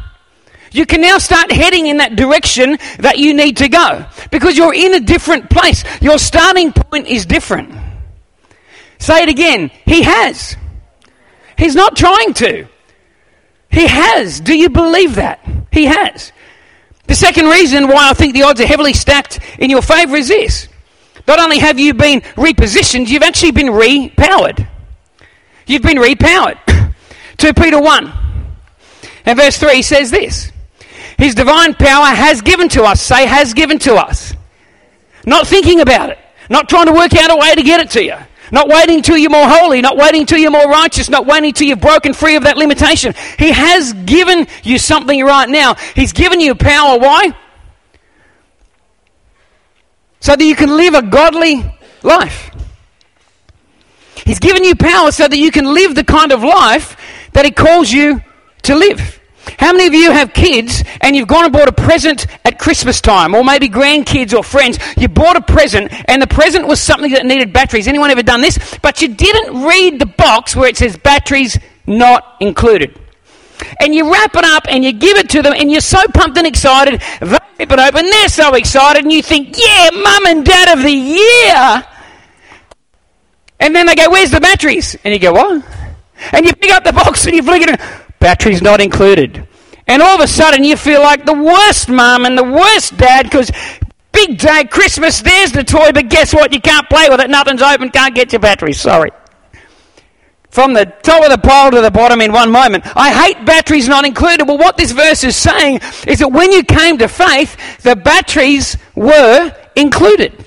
You 0.73 0.87
can 0.87 1.01
now 1.01 1.19
start 1.19 1.53
heading 1.53 1.87
in 1.87 1.99
that 1.99 2.17
direction 2.17 2.79
that 2.99 3.19
you 3.19 3.33
need 3.33 3.59
to 3.59 3.69
go 3.69 4.07
because 4.33 4.57
you're 4.57 4.75
in 4.75 4.95
a 4.95 5.01
different 5.01 5.49
place. 5.49 5.85
Your 6.01 6.19
starting 6.19 6.73
point 6.73 7.07
is 7.07 7.27
different. 7.27 7.73
Say 8.99 9.23
it 9.23 9.29
again. 9.29 9.71
He 9.85 10.03
has. 10.03 10.57
He's 11.57 11.77
not 11.77 11.97
trying 11.97 12.35
to. 12.35 12.67
He 13.71 13.87
has. 13.87 14.41
Do 14.41 14.57
you 14.57 14.69
believe 14.69 15.15
that? 15.15 15.47
He 15.71 15.85
has. 15.85 16.33
The 17.07 17.15
second 17.15 17.47
reason 17.47 17.87
why 17.87 18.11
I 18.11 18.15
think 18.15 18.35
the 18.35 18.43
odds 18.43 18.61
are 18.61 18.67
heavily 18.67 18.95
stacked 18.95 19.39
in 19.59 19.71
your 19.71 19.83
favor 19.83 20.17
is 20.17 20.29
this. 20.29 20.69
Not 21.29 21.39
only 21.39 21.59
have 21.59 21.79
you 21.79 21.95
been 21.95 22.21
repositioned, 22.21 23.09
you've 23.09 23.23
actually 23.23 23.53
been 23.53 23.69
repowered. 23.69 24.67
You've 25.67 25.83
been 25.83 25.99
repowered. 25.99 26.59
2 27.37 27.55
Peter 27.55 27.81
1 27.81 28.13
and 29.27 29.39
verse 29.39 29.59
3 29.59 29.83
says 29.83 30.11
this 30.11 30.53
His 31.19 31.35
divine 31.35 31.75
power 31.75 32.07
has 32.07 32.43
given 32.43 32.69
to 32.71 32.85
us. 32.85 33.01
Say, 33.01 33.27
has 33.27 33.55
given 33.55 33.79
to 33.81 33.95
us. 33.95 34.35
Not 35.27 35.47
thinking 35.47 35.81
about 35.81 36.11
it, 36.11 36.19
not 36.51 36.69
trying 36.69 36.87
to 36.87 36.93
work 36.93 37.15
out 37.15 37.31
a 37.31 37.37
way 37.37 37.55
to 37.55 37.63
get 37.63 37.81
it 37.81 37.91
to 37.91 38.05
you. 38.05 38.17
Not 38.53 38.69
waiting 38.69 39.01
till 39.01 39.17
you're 39.17 39.31
more 39.31 39.49
holy, 39.49 39.81
not 39.81 39.97
waiting 39.97 40.27
till 40.27 40.39
you're 40.39 40.51
more 40.51 40.69
righteous, 40.69 41.09
not 41.09 41.27
waiting 41.27 41.53
till 41.53 41.67
you've 41.67 41.81
broken 41.81 42.13
free 42.13 42.37
of 42.37 42.45
that 42.45 42.59
limitation. 42.59 43.15
He 43.39 43.51
has 43.51 43.95
given 44.05 44.47
you 44.63 44.79
something 44.79 45.25
right 45.25 45.49
now. 45.49 45.75
He's 45.95 46.13
given 46.13 46.41
you 46.41 46.55
power. 46.55 46.99
Why? 46.99 47.35
so 50.25 50.35
that 50.35 50.43
you 50.43 50.57
can 50.57 50.75
live 50.75 50.95
a 50.95 51.03
godly 51.03 51.63
life. 52.03 52.51
He's 54.25 54.39
given 54.39 54.65
you 54.65 54.75
power 54.75 55.13
so 55.13 55.29
that 55.29 55.37
you 55.37 55.51
can 55.51 55.73
live 55.73 55.95
the 55.95 56.05
kind 56.05 56.33
of 56.33 56.43
life 56.43 56.97
that 57.33 57.45
He 57.45 57.51
calls 57.51 57.93
you 57.93 58.23
to 58.63 58.75
live. 58.75 59.21
How 59.59 59.73
many 59.73 59.87
of 59.87 59.93
you 59.93 60.11
have 60.11 60.33
kids 60.33 60.83
and 61.03 61.15
you've 61.15 61.29
gone 61.29 61.45
and 61.45 61.53
bought 61.53 61.69
a 61.69 61.73
present 61.73 62.27
at 62.47 62.59
Christmas 62.59 63.03
time, 63.03 63.35
or 63.35 63.45
maybe 63.45 63.69
grandkids 63.69 64.33
or 64.33 64.43
friends? 64.43 64.79
You 64.97 65.09
bought 65.09 65.37
a 65.37 65.43
present 65.43 65.93
and 66.09 66.23
the 66.23 66.27
present 66.27 66.67
was 66.67 66.81
something 66.81 67.13
that 67.13 67.27
needed 67.27 67.53
batteries. 67.53 67.87
Anyone 67.87 68.11
ever 68.11 68.23
done 68.23 68.41
this? 68.41 68.79
But 68.81 69.03
you 69.03 69.09
didn't 69.09 69.63
read 69.65 69.99
the 69.99 70.07
box 70.07 70.57
where 70.57 70.69
it 70.69 70.79
says 70.79 70.97
batteries 70.97 71.59
not 71.87 72.37
included 72.41 72.99
and 73.81 73.95
you 73.95 74.13
wrap 74.13 74.35
it 74.35 74.45
up 74.45 74.65
and 74.69 74.85
you 74.85 74.93
give 74.93 75.17
it 75.17 75.31
to 75.31 75.43
them 75.43 75.55
and 75.57 75.71
you're 75.71 75.81
so 75.81 76.07
pumped 76.09 76.39
and 76.39 76.47
excited. 76.47 77.01
They 77.21 77.27
rip 77.27 77.43
it 77.59 77.79
open, 77.79 78.11
they're 78.11 78.29
so 78.29 78.55
excited, 78.55 79.05
and 79.05 79.13
you 79.13 79.23
think, 79.23 79.57
yeah, 79.57 79.91
mum 79.93 80.27
and 80.27 80.45
dad 80.45 80.77
of 80.77 80.83
the 80.83 80.91
year. 80.91 81.85
And 83.61 83.75
then 83.75 83.87
they 83.87 83.95
go, 83.95 84.11
where's 84.11 84.31
the 84.31 84.41
batteries? 84.41 84.97
And 85.05 85.15
you 85.15 85.21
go, 85.21 85.33
what? 85.33 85.65
And 86.33 86.47
you 86.47 86.53
pick 86.53 86.71
up 86.71 86.85
the 86.85 86.93
box 86.93 87.27
and 87.27 87.35
you 87.35 87.43
flick 87.43 87.63
it 87.63 87.71
in. 87.71 87.77
Batteries 88.19 88.63
not 88.63 88.81
included. 88.81 89.47
And 89.87 90.03
all 90.03 90.15
of 90.15 90.21
a 90.21 90.27
sudden 90.27 90.65
you 90.65 90.77
feel 90.77 91.03
like 91.03 91.25
the 91.25 91.35
worst 91.35 91.89
mum 91.89 92.25
and 92.25 92.37
the 92.37 92.45
worst 92.45 92.97
dad 92.97 93.25
because 93.25 93.51
big 94.13 94.39
day, 94.39 94.65
Christmas, 94.65 95.21
there's 95.21 95.53
the 95.53 95.65
toy, 95.65 95.93
but 95.93 96.09
guess 96.09 96.33
what? 96.33 96.53
You 96.53 96.61
can't 96.61 96.89
play 96.89 97.09
with 97.09 97.21
it. 97.21 97.31
Nothing's 97.31 97.63
open, 97.63 97.91
can't 97.91 98.15
get 98.15 98.33
your 98.33 98.41
batteries. 98.41 98.81
Sorry 98.81 99.11
from 100.55 100.73
the 100.73 100.85
top 101.03 101.25
of 101.25 101.31
the 101.31 101.39
pole 101.39 101.73
to 101.73 101.81
the 101.81 101.91
bottom 101.91 102.21
in 102.21 102.31
one 102.31 102.49
moment. 102.49 102.85
I 102.97 103.13
hate 103.13 103.45
batteries 103.45 103.89
not 103.89 104.07
included. 104.07 104.47
Well, 104.47 104.57
what 104.57 104.77
this 104.77 104.93
verse 104.93 105.25
is 105.25 105.35
saying 105.35 105.81
is 106.07 106.21
that 106.21 106.29
when 106.29 106.53
you 106.53 106.63
came 106.63 106.97
to 106.99 107.09
faith, 107.09 107.83
the 107.83 107.97
batteries 107.97 108.77
were 108.95 109.53
included. 109.75 110.47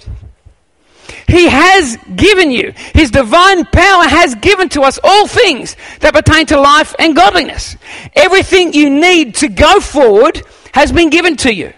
He 1.28 1.50
has 1.50 1.98
given 2.16 2.52
you. 2.52 2.74
His 2.94 3.12
divine 3.12 3.66
power 3.66 4.04
has 4.08 4.36
given 4.36 4.70
to 4.70 4.82
us 4.82 4.98
all 5.04 5.28
things 5.28 5.76
that 6.00 6.14
pertain 6.14 6.46
to 6.48 6.60
life 6.60 6.96
and 6.98 7.16
godliness. 7.16 7.76
Everything 8.16 8.74
you 8.74 8.90
need 8.90 9.36
to 9.36 9.50
go 9.50 9.82
forward 9.82 10.42
has 10.74 10.92
been 10.92 11.10
given 11.10 11.36
to 11.38 11.54
you. 11.54 11.74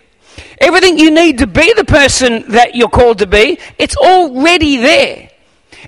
Everything 0.60 1.00
you 1.00 1.10
need 1.10 1.40
to 1.40 1.48
be 1.48 1.74
the 1.74 1.86
person 1.86 2.52
that 2.52 2.76
you're 2.76 2.90
called 2.90 3.20
to 3.20 3.28
be, 3.28 3.60
it's 3.78 3.96
already 3.98 4.78
there. 4.78 5.30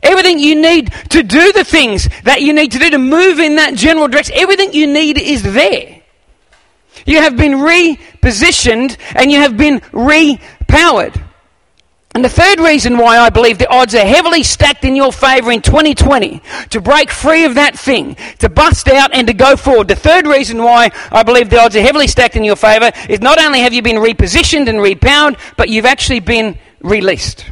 Everything 0.02 0.40
you 0.40 0.60
need 0.60 0.92
to 1.10 1.22
do 1.22 1.52
the 1.52 1.64
things 1.64 2.10
that 2.24 2.42
you 2.42 2.54
need 2.54 2.72
to 2.72 2.80
do 2.80 2.90
to 2.90 2.98
move 2.98 3.40
in 3.40 3.58
that 3.58 3.76
general 3.76 4.08
direction, 4.08 4.36
everything 4.38 4.74
you 4.74 4.88
need 4.88 5.20
is 5.20 5.44
there. 5.44 6.02
You 7.06 7.18
have 7.18 7.38
been 7.38 7.54
repositioned 7.54 8.98
and 9.16 9.32
you 9.32 9.40
have 9.40 9.58
been 9.58 9.82
repowered. 9.92 11.22
And 12.14 12.26
the 12.26 12.30
third 12.30 12.60
reason 12.60 12.98
why 12.98 13.20
I 13.20 13.30
believe 13.30 13.58
the 13.58 13.70
odds 13.70 13.96
are 13.96 14.06
heavily 14.06 14.44
stacked 14.44 14.84
in 14.84 14.98
your 14.98 15.14
favour 15.14 15.50
in 15.52 15.62
2020 15.62 16.42
to 16.72 16.82
break 16.82 17.10
free 17.10 17.46
of 17.46 17.56
that 17.56 17.80
thing, 17.80 18.18
to 18.40 18.50
bust 18.50 18.90
out 18.90 19.14
and 19.14 19.28
to 19.28 19.34
go 19.34 19.56
forward. 19.56 19.88
The 19.88 19.96
third 19.96 20.28
reason 20.28 20.62
why 20.62 20.92
I 21.10 21.24
believe 21.24 21.50
the 21.50 21.62
odds 21.62 21.76
are 21.78 21.82
heavily 21.82 22.08
stacked 22.08 22.36
in 22.36 22.44
your 22.44 22.58
favour 22.58 22.92
is 23.08 23.22
not 23.22 23.42
only 23.42 23.62
have 23.62 23.72
you 23.72 23.82
been 23.82 23.96
repositioned 23.96 24.68
and 24.68 24.80
repowered, 24.80 25.40
but 25.56 25.70
you've 25.70 25.86
actually 25.86 26.20
been 26.20 26.58
released. 26.82 27.46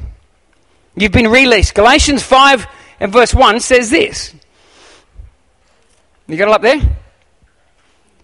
You've 0.98 1.14
been 1.14 1.30
released. 1.30 1.74
Galatians 1.74 2.22
5 2.22 2.68
and 3.00 3.14
verse 3.14 3.34
1 3.34 3.62
says 3.62 3.90
this. 3.90 4.36
You 6.28 6.36
got 6.36 6.50
it 6.50 6.54
up 6.54 6.62
there? 6.62 6.82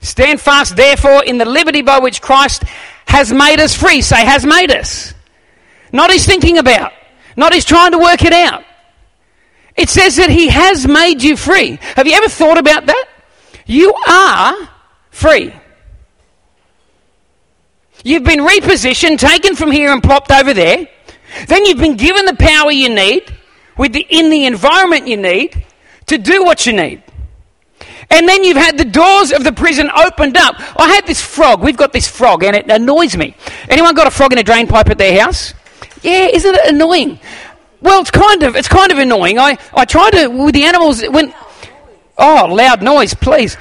Stand 0.02 0.42
fast, 0.42 0.76
therefore, 0.76 1.24
in 1.24 1.38
the 1.38 1.46
liberty 1.46 1.82
by 1.82 2.00
which 2.00 2.22
Christ 2.22 2.64
has 3.08 3.32
made 3.32 3.60
us 3.60 3.74
free. 3.74 4.02
Say, 4.02 4.24
has 4.24 4.46
made 4.46 4.70
us. 4.70 5.15
Not 5.96 6.12
he's 6.12 6.26
thinking 6.26 6.58
about, 6.58 6.92
not 7.38 7.54
he's 7.54 7.64
trying 7.64 7.94
to 7.94 7.98
work 7.98 8.26
it 8.26 8.34
out. 8.34 8.66
It 9.78 9.88
says 9.88 10.18
that 10.18 10.30
he 10.30 10.50
has 10.50 10.86
made 10.86 11.24
you 11.24 11.38
free. 11.38 11.80
Have 11.96 12.06
you 12.06 12.12
ever 12.16 12.28
thought 12.28 12.58
about 12.58 12.86
that? 12.88 13.06
You 13.66 13.94
are 14.06 14.70
free. 15.10 15.54
You've 18.04 18.26
been 18.26 18.42
repositioned, 18.42 19.20
taken 19.20 19.56
from 19.56 19.72
here 19.72 19.94
and 19.94 20.04
plopped 20.04 20.34
over 20.34 20.54
there. 20.54 20.86
Then 21.48 21.66
you've 21.66 21.78
been 21.78 21.96
given 21.96 22.26
the 22.26 22.36
power 22.36 22.72
you 22.72 22.90
need 22.90 23.34
with 23.78 23.94
the, 23.94 24.06
in 24.10 24.30
the 24.30 24.48
environment 24.48 25.08
you 25.08 25.16
need 25.16 25.64
to 26.08 26.18
do 26.18 26.44
what 26.44 26.66
you 26.66 26.74
need. 26.74 27.02
And 28.10 28.28
then 28.28 28.44
you've 28.44 28.58
had 28.58 28.78
the 28.78 28.84
doors 28.84 29.32
of 29.32 29.46
the 29.46 29.54
prison 29.54 29.90
opened 29.96 30.36
up. 30.36 30.56
I 30.78 30.90
had 30.90 31.08
this 31.08 31.22
frog. 31.22 31.64
We've 31.64 31.78
got 31.78 31.94
this 31.94 32.10
frog, 32.10 32.44
and 32.44 32.54
it 32.54 32.70
annoys 32.70 33.16
me. 33.16 33.34
Anyone 33.70 33.96
got 33.96 34.08
a 34.08 34.12
frog 34.12 34.34
in 34.34 34.40
a 34.40 34.44
drain 34.44 34.68
pipe 34.68 34.90
at 34.90 34.98
their 34.98 35.22
house? 35.22 35.54
Yeah, 36.06 36.28
isn't 36.28 36.54
it 36.56 36.68
annoying? 36.68 37.20
Well, 37.82 38.02
it's 38.02 38.12
kind 38.12 38.44
of 38.44 38.56
it's 38.56 38.68
kind 38.68 38.92
of 38.92 39.00
annoying. 39.00 39.40
I, 39.40 39.58
I 39.74 39.86
try 39.86 40.10
to 40.12 40.28
with 40.28 40.54
the 40.54 40.66
animals 40.66 41.02
when 41.02 41.34
oh 42.18 42.48
loud 42.50 42.84
noise, 42.84 43.14
please. 43.16 43.56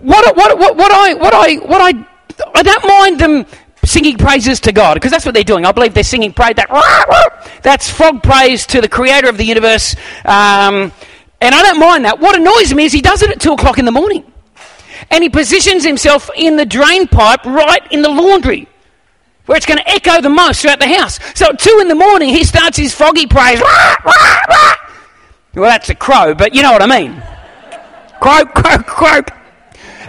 What 0.00 0.36
what 0.36 0.58
what 0.58 0.76
what 0.76 0.90
I 0.92 1.14
what 1.14 1.34
I 1.34 1.54
what 1.56 1.80
I 1.80 2.06
I 2.54 2.62
don't 2.62 2.86
mind 2.86 3.20
them 3.20 3.46
singing 3.84 4.16
praises 4.16 4.60
to 4.60 4.72
God 4.72 4.94
because 4.94 5.10
that's 5.10 5.26
what 5.26 5.34
they're 5.34 5.44
doing. 5.44 5.66
I 5.66 5.72
believe 5.72 5.92
they're 5.92 6.02
singing 6.02 6.32
praise 6.32 6.54
that 6.56 7.60
that's 7.62 7.90
frog 7.90 8.22
praise 8.22 8.66
to 8.68 8.80
the 8.80 8.88
Creator 8.88 9.28
of 9.28 9.36
the 9.36 9.44
universe. 9.44 9.94
Um, 10.24 10.92
and 11.42 11.54
I 11.54 11.62
don't 11.62 11.78
mind 11.80 12.04
that. 12.06 12.18
What 12.18 12.36
annoys 12.36 12.72
me 12.74 12.84
is 12.84 12.92
he 12.92 13.00
does 13.00 13.22
it 13.22 13.30
at 13.30 13.40
2 13.40 13.52
o'clock 13.52 13.78
in 13.78 13.84
the 13.84 13.92
morning. 13.92 14.30
And 15.10 15.22
he 15.22 15.30
positions 15.30 15.84
himself 15.84 16.30
in 16.36 16.56
the 16.56 16.66
drain 16.66 17.08
pipe 17.08 17.44
right 17.44 17.80
in 17.90 18.02
the 18.02 18.10
laundry, 18.10 18.68
where 19.46 19.56
it's 19.56 19.66
going 19.66 19.78
to 19.78 19.88
echo 19.88 20.20
the 20.20 20.28
most 20.28 20.62
throughout 20.62 20.78
the 20.80 20.88
house. 20.88 21.18
So 21.34 21.46
at 21.46 21.58
2 21.58 21.78
in 21.80 21.88
the 21.88 21.94
morning, 21.94 22.28
he 22.28 22.44
starts 22.44 22.76
his 22.76 22.94
froggy 22.94 23.26
praise. 23.26 23.60
Well, 25.54 25.68
that's 25.68 25.90
a 25.90 25.94
crow, 25.94 26.34
but 26.34 26.54
you 26.54 26.62
know 26.62 26.72
what 26.72 26.82
I 26.82 26.86
mean. 26.86 27.20
Croak, 28.20 28.54
croak, 28.54 28.86
croak. 28.86 29.30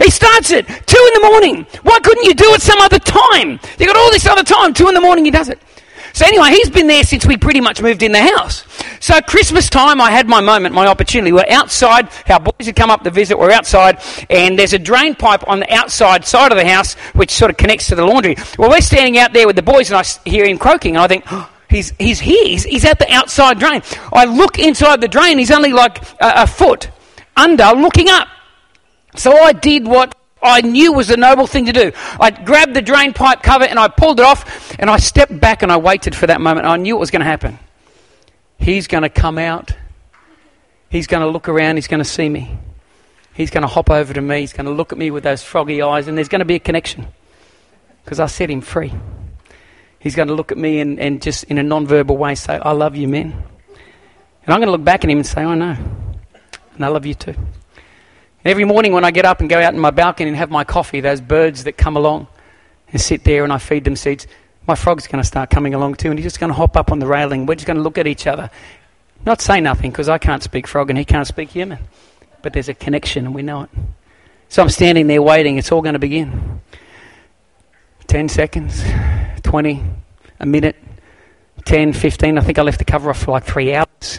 He 0.00 0.10
starts 0.10 0.50
it 0.50 0.66
2 0.66 0.72
in 0.72 1.22
the 1.22 1.28
morning. 1.28 1.66
Why 1.82 1.98
couldn't 2.00 2.24
you 2.24 2.34
do 2.34 2.54
it 2.54 2.62
some 2.62 2.80
other 2.80 2.98
time? 2.98 3.58
You 3.78 3.86
got 3.86 3.96
all 3.96 4.10
this 4.10 4.26
other 4.26 4.44
time. 4.44 4.72
2 4.74 4.88
in 4.88 4.94
the 4.94 5.00
morning, 5.00 5.24
he 5.24 5.30
does 5.30 5.48
it. 5.48 5.58
So 6.12 6.26
anyway, 6.26 6.50
he's 6.50 6.70
been 6.70 6.86
there 6.86 7.04
since 7.04 7.26
we 7.26 7.36
pretty 7.36 7.60
much 7.60 7.80
moved 7.80 8.02
in 8.02 8.12
the 8.12 8.20
house. 8.20 8.64
So 9.00 9.20
Christmas 9.20 9.70
time, 9.70 10.00
I 10.00 10.10
had 10.10 10.28
my 10.28 10.40
moment, 10.40 10.74
my 10.74 10.86
opportunity. 10.86 11.32
We're 11.32 11.44
outside. 11.50 12.08
Our 12.28 12.40
boys 12.40 12.66
had 12.66 12.76
come 12.76 12.90
up 12.90 13.02
to 13.04 13.10
visit. 13.10 13.38
We're 13.38 13.50
outside, 13.50 14.00
and 14.30 14.58
there's 14.58 14.72
a 14.72 14.78
drain 14.78 15.14
pipe 15.14 15.46
on 15.48 15.60
the 15.60 15.72
outside 15.72 16.24
side 16.24 16.52
of 16.52 16.58
the 16.58 16.66
house, 16.66 16.94
which 17.14 17.30
sort 17.30 17.50
of 17.50 17.56
connects 17.56 17.88
to 17.88 17.94
the 17.94 18.04
laundry. 18.04 18.36
Well, 18.58 18.70
we're 18.70 18.80
standing 18.80 19.18
out 19.18 19.32
there 19.32 19.46
with 19.46 19.56
the 19.56 19.62
boys, 19.62 19.90
and 19.90 19.98
I 19.98 20.28
hear 20.28 20.44
him 20.44 20.58
croaking, 20.58 20.96
and 20.96 21.02
I 21.02 21.08
think. 21.08 21.24
Oh, 21.30 21.50
he's, 21.68 21.92
he's 21.98 22.20
here. 22.20 22.44
He's, 22.44 22.64
he's, 22.64 22.84
at 22.84 22.98
the 22.98 23.10
outside 23.10 23.58
drain. 23.58 23.82
I 24.12 24.26
look 24.26 24.58
inside 24.58 25.00
the 25.00 25.08
drain. 25.08 25.38
He's 25.38 25.50
only 25.50 25.72
like 25.72 26.02
a, 26.20 26.42
a 26.42 26.46
foot 26.46 26.90
under, 27.36 27.72
looking 27.72 28.08
up. 28.10 28.28
So 29.16 29.32
I 29.32 29.52
did 29.52 29.86
what 29.86 30.14
I 30.42 30.60
knew 30.60 30.92
was 30.92 31.10
a 31.10 31.16
noble 31.16 31.46
thing 31.46 31.66
to 31.66 31.72
do. 31.72 31.92
I 32.20 32.30
grabbed 32.30 32.74
the 32.74 32.82
drain 32.82 33.12
pipe 33.12 33.42
cover 33.42 33.64
and 33.64 33.78
I 33.78 33.88
pulled 33.88 34.18
it 34.20 34.26
off 34.26 34.74
and 34.78 34.90
I 34.90 34.96
stepped 34.96 35.38
back 35.38 35.62
and 35.62 35.70
I 35.70 35.76
waited 35.76 36.14
for 36.14 36.26
that 36.26 36.40
moment. 36.40 36.66
I 36.66 36.76
knew 36.76 36.96
it 36.96 37.00
was 37.00 37.10
going 37.10 37.20
to 37.20 37.26
happen. 37.26 37.58
He's 38.58 38.86
going 38.86 39.02
to 39.02 39.08
come 39.08 39.38
out. 39.38 39.74
He's 40.88 41.06
going 41.06 41.22
to 41.22 41.28
look 41.28 41.48
around. 41.48 41.76
He's 41.76 41.88
going 41.88 42.02
to 42.02 42.08
see 42.08 42.28
me. 42.28 42.58
He's 43.34 43.50
going 43.50 43.62
to 43.62 43.68
hop 43.68 43.88
over 43.88 44.12
to 44.12 44.20
me. 44.20 44.40
He's 44.40 44.52
going 44.52 44.66
to 44.66 44.72
look 44.72 44.92
at 44.92 44.98
me 44.98 45.10
with 45.10 45.24
those 45.24 45.42
froggy 45.42 45.80
eyes 45.80 46.08
and 46.08 46.16
there's 46.16 46.28
going 46.28 46.40
to 46.40 46.44
be 46.44 46.56
a 46.56 46.60
connection 46.60 47.08
because 48.04 48.20
I 48.20 48.26
set 48.26 48.50
him 48.50 48.60
free. 48.60 48.92
He's 49.98 50.16
going 50.16 50.28
to 50.28 50.34
look 50.34 50.50
at 50.50 50.58
me 50.58 50.80
and, 50.80 50.98
and 50.98 51.22
just 51.22 51.44
in 51.44 51.58
a 51.58 51.62
non-verbal 51.62 52.16
way 52.16 52.34
say, 52.34 52.58
I 52.58 52.72
love 52.72 52.96
you, 52.96 53.06
man. 53.06 53.32
And 54.44 54.52
I'm 54.52 54.58
going 54.58 54.66
to 54.66 54.72
look 54.72 54.84
back 54.84 55.04
at 55.04 55.10
him 55.10 55.18
and 55.18 55.26
say, 55.26 55.42
I 55.42 55.54
know. 55.54 55.76
And 56.74 56.84
I 56.84 56.88
love 56.88 57.06
you 57.06 57.14
too. 57.14 57.36
Every 58.44 58.64
morning 58.64 58.92
when 58.92 59.04
I 59.04 59.12
get 59.12 59.24
up 59.24 59.40
and 59.40 59.48
go 59.48 59.60
out 59.60 59.72
in 59.72 59.78
my 59.78 59.92
balcony 59.92 60.28
and 60.28 60.36
have 60.36 60.50
my 60.50 60.64
coffee, 60.64 61.00
those 61.00 61.20
birds 61.20 61.62
that 61.64 61.74
come 61.74 61.96
along 61.96 62.26
and 62.88 63.00
sit 63.00 63.22
there 63.22 63.44
and 63.44 63.52
I 63.52 63.58
feed 63.58 63.84
them 63.84 63.94
seeds, 63.94 64.26
my 64.66 64.74
frog's 64.74 65.06
going 65.06 65.22
to 65.22 65.26
start 65.26 65.48
coming 65.48 65.74
along 65.74 65.94
too 65.94 66.10
and 66.10 66.18
he's 66.18 66.26
just 66.26 66.40
going 66.40 66.50
to 66.50 66.54
hop 66.54 66.76
up 66.76 66.90
on 66.90 66.98
the 66.98 67.06
railing. 67.06 67.46
We're 67.46 67.54
just 67.54 67.68
going 67.68 67.76
to 67.76 67.82
look 67.82 67.98
at 67.98 68.08
each 68.08 68.26
other. 68.26 68.50
Not 69.24 69.40
say 69.40 69.60
nothing 69.60 69.92
because 69.92 70.08
I 70.08 70.18
can't 70.18 70.42
speak 70.42 70.66
frog 70.66 70.90
and 70.90 70.98
he 70.98 71.04
can't 71.04 71.26
speak 71.26 71.50
human. 71.50 71.78
But 72.42 72.52
there's 72.52 72.68
a 72.68 72.74
connection 72.74 73.26
and 73.26 73.34
we 73.34 73.42
know 73.42 73.62
it. 73.62 73.70
So 74.48 74.60
I'm 74.60 74.70
standing 74.70 75.06
there 75.06 75.22
waiting. 75.22 75.56
It's 75.58 75.70
all 75.70 75.80
going 75.80 75.92
to 75.92 76.00
begin. 76.00 76.60
10 78.08 78.28
seconds, 78.28 78.82
20, 79.44 79.84
a 80.40 80.46
minute, 80.46 80.76
10, 81.64 81.92
15. 81.92 82.38
I 82.38 82.40
think 82.40 82.58
I 82.58 82.62
left 82.62 82.78
the 82.78 82.84
cover 82.84 83.10
off 83.10 83.22
for 83.22 83.30
like 83.30 83.44
three 83.44 83.72
hours. 83.72 84.18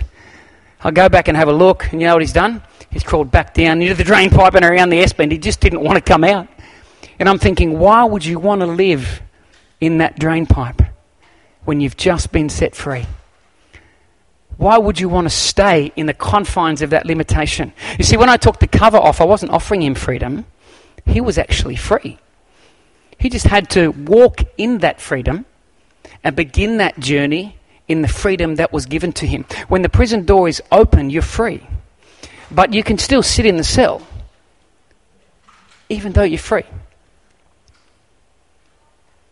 I'll 0.82 0.94
go 0.94 1.10
back 1.10 1.28
and 1.28 1.36
have 1.36 1.50
a 1.50 1.54
look, 1.54 1.92
and 1.92 2.02
you 2.02 2.08
know 2.08 2.16
what 2.16 2.22
he's 2.22 2.34
done? 2.34 2.62
He's 2.94 3.04
crawled 3.04 3.32
back 3.32 3.56
down 3.56 3.82
into 3.82 3.96
the 3.96 4.04
drain 4.04 4.30
pipe 4.30 4.54
and 4.54 4.64
around 4.64 4.90
the 4.90 5.00
S 5.00 5.14
bend. 5.14 5.32
He 5.32 5.40
just 5.40 5.60
didn't 5.60 5.82
want 5.82 5.96
to 5.96 6.02
come 6.02 6.24
out. 6.24 6.48
And 7.20 7.28
I'm 7.28 7.40
thinking, 7.40 7.80
why 7.80 8.04
would 8.04 8.24
you 8.24 8.38
want 8.38 8.62
to 8.62 8.68
live 8.68 9.22
in 9.82 9.98
that 9.98 10.20
drain 10.20 10.46
pipe 10.46 10.82
when 11.66 11.82
you've 11.82 11.98
just 11.98 12.32
been 12.32 12.50
set 12.50 12.76
free? 12.76 13.06
Why 14.58 14.78
would 14.78 15.00
you 15.00 15.10
want 15.10 15.26
to 15.26 15.32
stay 15.32 15.92
in 15.96 16.06
the 16.06 16.14
confines 16.14 16.84
of 16.84 16.92
that 16.92 17.08
limitation? 17.08 17.74
You 17.98 18.04
see, 18.04 18.16
when 18.16 18.30
I 18.30 18.38
took 18.38 18.60
the 18.60 18.68
cover 18.68 18.98
off, 18.98 19.20
I 19.20 19.26
wasn't 19.26 19.52
offering 19.52 19.82
him 19.82 19.96
freedom. 19.96 20.46
He 21.06 21.20
was 21.20 21.40
actually 21.40 21.76
free. 21.76 22.20
He 23.18 23.30
just 23.30 23.48
had 23.48 23.72
to 23.72 23.90
walk 23.90 24.42
in 24.58 24.78
that 24.80 25.02
freedom 25.02 25.46
and 26.24 26.36
begin 26.36 26.78
that 26.78 27.00
journey 27.00 27.58
in 27.88 28.04
the 28.04 28.08
freedom 28.08 28.56
that 28.56 28.72
was 28.72 28.86
given 28.86 29.12
to 29.14 29.26
him. 29.26 29.46
When 29.68 29.82
the 29.82 29.90
prison 29.90 30.26
door 30.26 30.48
is 30.48 30.62
open, 30.72 31.10
you're 31.10 31.24
free. 31.24 31.66
But 32.54 32.74
you 32.74 32.84
can 32.84 32.98
still 32.98 33.24
sit 33.24 33.46
in 33.46 33.58
the 33.58 33.64
cell, 33.64 34.06
even 35.90 36.14
though 36.14 36.24
you're 36.24 36.38
free. 36.38 36.66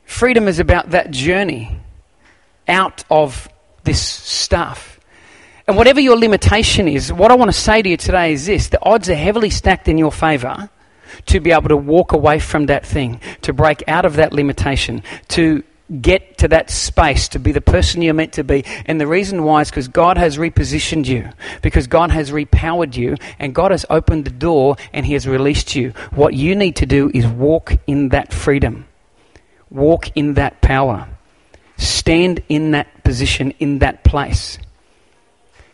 Freedom 0.05 0.47
is 0.47 0.59
about 0.59 0.89
that 0.91 1.11
journey 1.11 1.79
out 2.67 3.03
of 3.09 3.47
this 3.83 4.01
stuff. 4.01 4.99
And 5.67 5.77
whatever 5.77 5.99
your 5.99 6.17
limitation 6.17 6.87
is, 6.87 7.13
what 7.13 7.31
I 7.31 7.35
want 7.35 7.49
to 7.49 7.57
say 7.57 7.81
to 7.81 7.89
you 7.89 7.97
today 7.97 8.33
is 8.33 8.45
this 8.45 8.69
the 8.69 8.83
odds 8.83 9.09
are 9.09 9.15
heavily 9.15 9.49
stacked 9.49 9.87
in 9.87 9.97
your 9.97 10.11
favor 10.11 10.69
to 11.27 11.39
be 11.39 11.51
able 11.51 11.69
to 11.69 11.77
walk 11.77 12.13
away 12.13 12.39
from 12.39 12.65
that 12.65 12.85
thing, 12.85 13.21
to 13.41 13.53
break 13.53 13.83
out 13.87 14.05
of 14.05 14.15
that 14.15 14.33
limitation, 14.33 15.03
to 15.29 15.63
get 15.99 16.37
to 16.37 16.47
that 16.47 16.69
space 16.69 17.27
to 17.29 17.39
be 17.39 17.51
the 17.51 17.61
person 17.61 18.01
you're 18.01 18.13
meant 18.13 18.33
to 18.33 18.43
be. 18.43 18.63
And 18.85 19.01
the 19.01 19.07
reason 19.07 19.43
why 19.43 19.61
is 19.61 19.69
because 19.69 19.87
God 19.87 20.17
has 20.17 20.37
repositioned 20.37 21.05
you, 21.05 21.29
because 21.61 21.87
God 21.87 22.11
has 22.11 22.31
repowered 22.31 22.95
you, 22.95 23.17
and 23.39 23.53
God 23.53 23.71
has 23.71 23.85
opened 23.89 24.25
the 24.25 24.31
door 24.31 24.77
and 24.93 25.05
He 25.05 25.13
has 25.13 25.27
released 25.27 25.75
you. 25.75 25.89
What 26.11 26.33
you 26.33 26.55
need 26.55 26.77
to 26.77 26.85
do 26.85 27.11
is 27.13 27.27
walk 27.27 27.73
in 27.87 28.09
that 28.09 28.33
freedom, 28.33 28.87
walk 29.69 30.15
in 30.15 30.35
that 30.35 30.61
power, 30.61 31.09
stand 31.77 32.41
in 32.47 32.71
that 32.71 33.03
position, 33.03 33.51
in 33.59 33.79
that 33.79 34.03
place. 34.03 34.57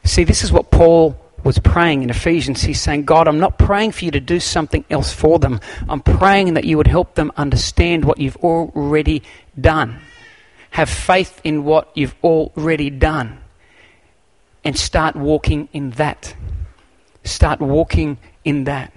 See, 0.04 0.24
this 0.24 0.44
is 0.44 0.52
what 0.52 0.72
Paul 0.72 1.20
was 1.44 1.60
praying 1.60 2.04
in 2.04 2.10
Ephesians. 2.10 2.64
He's 2.64 2.82
saying, 2.82 3.06
God, 3.06 3.28
I'm 3.28 3.40
not 3.40 3.58
praying 3.58 3.92
for 3.92 4.06
you 4.06 4.12
to 4.12 4.20
do 4.20 4.40
something 4.40 4.84
else 4.90 5.14
for 5.14 5.38
them. 5.38 5.60
I'm 5.88 6.02
praying 6.02 6.56
that 6.56 6.64
you 6.64 6.78
would 6.78 6.88
help 6.88 7.16
them 7.16 7.32
understand 7.38 8.04
what 8.06 8.18
you've 8.18 8.38
already 8.38 9.22
done. 9.60 10.00
Have 10.78 10.92
faith 10.92 11.42
in 11.44 11.64
what 11.64 11.90
you've 11.96 12.14
already 12.24 12.92
done. 12.92 13.40
And 14.64 14.78
start 14.78 15.16
walking 15.16 15.70
in 15.74 15.90
that. 15.92 16.36
Start 17.24 17.60
walking 17.60 18.20
in 18.46 18.66
that. 18.66 18.94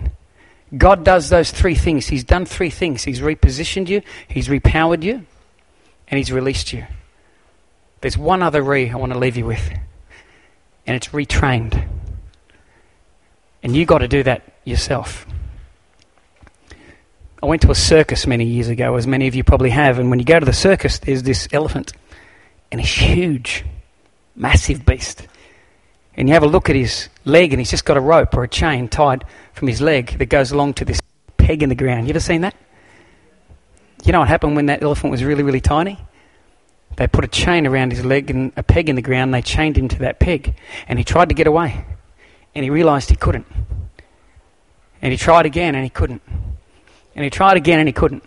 God 0.77 1.07
does 1.07 1.31
those 1.31 1.51
three 1.51 1.75
things. 1.75 2.07
He's 2.07 2.23
done 2.23 2.45
three 2.45 2.69
things. 2.69 3.05
He's 3.05 3.21
repositioned 3.21 3.89
you, 3.89 4.03
He's 4.29 4.49
repowered 4.49 5.03
you, 5.03 5.25
and 6.09 6.19
He's 6.19 6.31
released 6.31 6.75
you. 6.75 6.85
There's 8.03 8.19
one 8.19 8.43
other 8.43 8.61
re 8.61 8.91
I 8.91 8.97
want 8.97 9.15
to 9.15 9.19
leave 9.19 9.39
you 9.39 9.47
with, 9.47 9.67
and 10.87 10.95
it's 10.95 11.09
retrained. 11.09 11.89
And 13.63 13.75
you've 13.75 13.89
got 13.89 13.99
to 14.01 14.09
do 14.09 14.23
that 14.25 14.43
yourself. 14.65 15.25
I 17.43 17.47
went 17.47 17.63
to 17.63 17.71
a 17.71 17.75
circus 17.75 18.27
many 18.27 18.45
years 18.45 18.69
ago, 18.69 18.97
as 18.97 19.07
many 19.07 19.27
of 19.27 19.35
you 19.35 19.43
probably 19.43 19.71
have, 19.71 19.99
and 19.99 20.11
when 20.11 20.19
you 20.19 20.25
go 20.25 20.39
to 20.39 20.47
the 20.47 20.53
circus, 20.53 20.99
there's 20.99 21.23
this 21.23 21.49
elephant, 21.53 21.93
and 22.71 22.81
he's 22.81 22.93
huge. 22.93 23.65
massive 24.37 24.85
beast. 24.85 25.27
And 26.17 26.29
you 26.29 26.35
have 26.35 26.43
a 26.43 26.47
look 26.47 26.69
at 26.69 26.77
his 26.77 27.09
leg, 27.25 27.53
and 27.53 27.61
he's 27.61 27.71
just 27.71 27.85
got 27.85 27.97
a 27.97 28.01
rope 28.01 28.35
or 28.35 28.45
a 28.45 28.49
chain 28.49 28.89
tied 28.89 29.25
from 29.53 29.69
his 29.69 29.81
leg 29.81 30.19
that 30.19 30.27
goes 30.27 30.51
along 30.51 30.75
to 30.75 30.85
this 30.85 31.01
peg 31.37 31.63
in 31.63 31.69
the 31.69 31.75
ground. 31.75 32.07
You 32.07 32.11
ever 32.11 32.21
seen 32.21 32.41
that? 32.43 32.55
You 34.05 34.13
know 34.13 34.21
what 34.21 34.29
happened 34.29 34.57
when 34.57 34.67
that 34.67 34.83
elephant 34.83 35.11
was 35.11 35.23
really, 35.23 35.43
really 35.43 35.61
tiny? 35.61 35.99
They 36.97 37.07
put 37.07 37.25
a 37.25 37.29
chain 37.29 37.67
around 37.67 37.93
his 37.93 38.05
leg 38.05 38.31
and 38.31 38.53
a 38.57 38.63
peg 38.63 38.89
in 38.89 38.97
the 38.97 39.03
ground. 39.03 39.29
And 39.29 39.35
they 39.35 39.43
chained 39.43 39.77
him 39.77 39.89
to 39.89 39.99
that 40.01 40.19
peg. 40.19 40.55
And 40.89 40.99
he 40.99 41.05
tried 41.05 41.29
to 41.29 41.35
get 41.35 41.47
away. 41.47 41.85
And 42.55 42.65
he 42.65 42.71
realized 42.71 43.11
he 43.11 43.17
couldn't. 43.17 43.47
And 45.01 45.13
he 45.13 45.17
tried 45.17 45.47
again 45.47 45.75
and 45.75 45.85
he 45.85 45.91
couldn't. 45.91 46.23
And 47.15 47.25
he 47.25 47.31
tried 47.31 47.57
again 47.57 47.79
and 47.79 47.89
he 47.89 47.93
couldn't. 47.93 48.25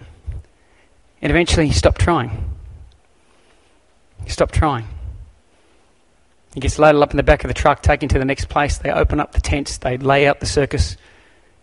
And 1.22 1.32
eventually 1.32 1.68
he 1.68 1.74
stopped 1.74 2.02
trying. 2.02 2.52
He 4.24 4.30
stopped 4.30 4.54
trying. 4.54 4.88
He 6.54 6.60
gets 6.60 6.78
loaded 6.78 7.02
up 7.02 7.12
in 7.12 7.18
the 7.18 7.24
back 7.24 7.44
of 7.44 7.48
the 7.48 7.54
truck, 7.54 7.82
taken 7.82 8.10
to 8.10 8.20
the 8.20 8.26
next 8.26 8.48
place. 8.50 8.78
They 8.78 8.92
open 8.92 9.20
up 9.20 9.32
the 9.32 9.42
tents, 9.42 9.78
they 9.78 9.98
lay 9.98 10.28
out 10.28 10.40
the 10.40 10.46
circus. 10.46 10.98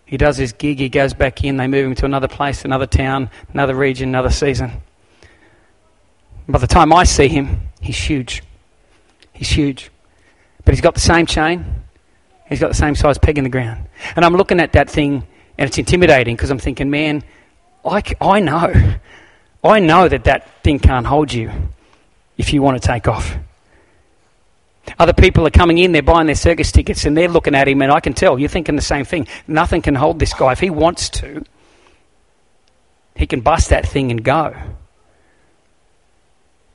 He 0.04 0.16
does 0.16 0.36
his 0.36 0.52
gig, 0.52 0.80
he 0.80 0.88
goes 0.88 1.14
back 1.14 1.44
in, 1.44 1.56
they 1.56 1.68
move 1.68 1.86
him 1.86 1.94
to 1.96 2.04
another 2.04 2.26
place, 2.26 2.64
another 2.64 2.86
town, 2.86 3.30
another 3.52 3.74
region, 3.74 4.08
another 4.08 4.30
season. 4.30 4.72
By 6.48 6.58
the 6.58 6.66
time 6.66 6.92
I 6.92 7.04
see 7.04 7.28
him, 7.28 7.68
he's 7.80 7.96
huge. 7.96 8.42
He's 9.32 9.50
huge. 9.50 9.90
But 10.64 10.74
he's 10.74 10.80
got 10.80 10.94
the 10.94 11.00
same 11.00 11.26
chain, 11.26 11.64
he's 12.48 12.58
got 12.58 12.68
the 12.68 12.74
same 12.74 12.96
size 12.96 13.18
peg 13.18 13.38
in 13.38 13.44
the 13.44 13.50
ground. 13.50 13.86
And 14.16 14.24
I'm 14.24 14.34
looking 14.34 14.58
at 14.58 14.72
that 14.72 14.90
thing, 14.90 15.26
and 15.60 15.68
it's 15.68 15.76
intimidating 15.76 16.34
because 16.34 16.48
I'm 16.48 16.58
thinking, 16.58 16.88
man, 16.88 17.22
I, 17.84 18.02
I 18.18 18.40
know. 18.40 18.72
I 19.62 19.78
know 19.78 20.08
that 20.08 20.24
that 20.24 20.48
thing 20.64 20.78
can't 20.78 21.06
hold 21.06 21.34
you 21.34 21.52
if 22.38 22.54
you 22.54 22.62
want 22.62 22.80
to 22.80 22.88
take 22.88 23.06
off. 23.06 23.36
Other 24.98 25.12
people 25.12 25.46
are 25.46 25.50
coming 25.50 25.76
in, 25.76 25.92
they're 25.92 26.00
buying 26.00 26.24
their 26.24 26.34
circus 26.34 26.72
tickets, 26.72 27.04
and 27.04 27.14
they're 27.14 27.28
looking 27.28 27.54
at 27.54 27.68
him, 27.68 27.82
and 27.82 27.92
I 27.92 28.00
can 28.00 28.14
tell 28.14 28.38
you're 28.38 28.48
thinking 28.48 28.74
the 28.74 28.80
same 28.80 29.04
thing. 29.04 29.28
Nothing 29.46 29.82
can 29.82 29.94
hold 29.94 30.18
this 30.18 30.32
guy. 30.32 30.52
If 30.52 30.60
he 30.60 30.70
wants 30.70 31.10
to, 31.10 31.44
he 33.14 33.26
can 33.26 33.42
bust 33.42 33.68
that 33.68 33.86
thing 33.86 34.10
and 34.10 34.24
go. 34.24 34.56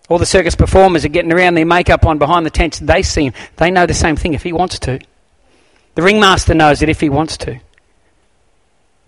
All 0.09 0.19
the 0.19 0.27
circus 0.27 0.53
performers 0.53 1.03
are 1.03 1.09
getting 1.09 1.33
around 1.33 1.55
their 1.55 1.65
makeup 1.65 2.05
on 2.05 2.19
behind 2.19 2.45
the 2.45 2.51
tents. 2.51 2.77
They 2.77 3.01
see 3.01 3.25
him. 3.25 3.33
They 3.55 3.71
know 3.71 3.87
the 3.87 3.95
same 3.95 4.15
thing 4.15 4.35
if 4.35 4.43
he 4.43 4.53
wants 4.53 4.77
to. 4.79 4.99
The 5.95 6.03
ringmaster 6.03 6.53
knows 6.53 6.83
it 6.83 6.89
if 6.89 7.01
he 7.01 7.09
wants 7.09 7.35
to. 7.37 7.59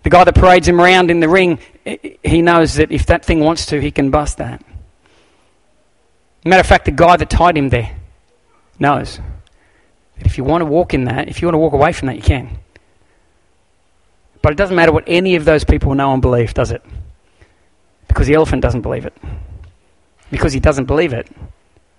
The 0.02 0.10
guy 0.10 0.24
that 0.24 0.34
parades 0.34 0.68
him 0.68 0.80
around 0.80 1.10
in 1.10 1.20
the 1.20 1.28
ring, 1.28 1.58
he 2.22 2.42
knows 2.42 2.76
that 2.76 2.92
if 2.92 3.06
that 3.06 3.24
thing 3.24 3.40
wants 3.40 3.66
to, 3.66 3.80
he 3.80 3.90
can 3.90 4.10
bust 4.10 4.38
that. 4.38 4.64
Matter 6.44 6.60
of 6.60 6.66
fact, 6.66 6.84
the 6.84 6.92
guy 6.92 7.16
that 7.16 7.28
tied 7.28 7.56
him 7.56 7.68
there 7.68 7.96
knows 8.78 9.20
that 10.16 10.26
if 10.26 10.38
you 10.38 10.44
want 10.44 10.62
to 10.62 10.66
walk 10.66 10.94
in 10.94 11.04
that, 11.04 11.28
if 11.28 11.42
you 11.42 11.48
want 11.48 11.54
to 11.54 11.58
walk 11.58 11.72
away 11.72 11.92
from 11.92 12.06
that, 12.06 12.16
you 12.16 12.22
can. 12.22 12.58
But 14.40 14.52
it 14.52 14.56
doesn't 14.56 14.76
matter 14.76 14.92
what 14.92 15.04
any 15.06 15.34
of 15.34 15.44
those 15.44 15.64
people 15.64 15.94
know 15.94 16.12
and 16.12 16.22
believe, 16.22 16.54
does 16.54 16.70
it? 16.70 16.82
Because 18.06 18.26
the 18.28 18.34
elephant 18.34 18.62
doesn't 18.62 18.82
believe 18.82 19.04
it. 19.04 19.14
Because 20.30 20.52
he 20.52 20.60
doesn't 20.60 20.84
believe 20.84 21.12
it, 21.12 21.28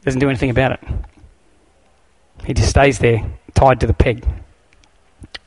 doesn't 0.03 0.19
do 0.19 0.29
anything 0.29 0.49
about 0.49 0.71
it. 0.71 0.79
He 2.45 2.53
just 2.53 2.69
stays 2.69 2.97
there, 2.99 3.29
tied 3.53 3.81
to 3.81 3.87
the 3.87 3.93
peg. 3.93 4.25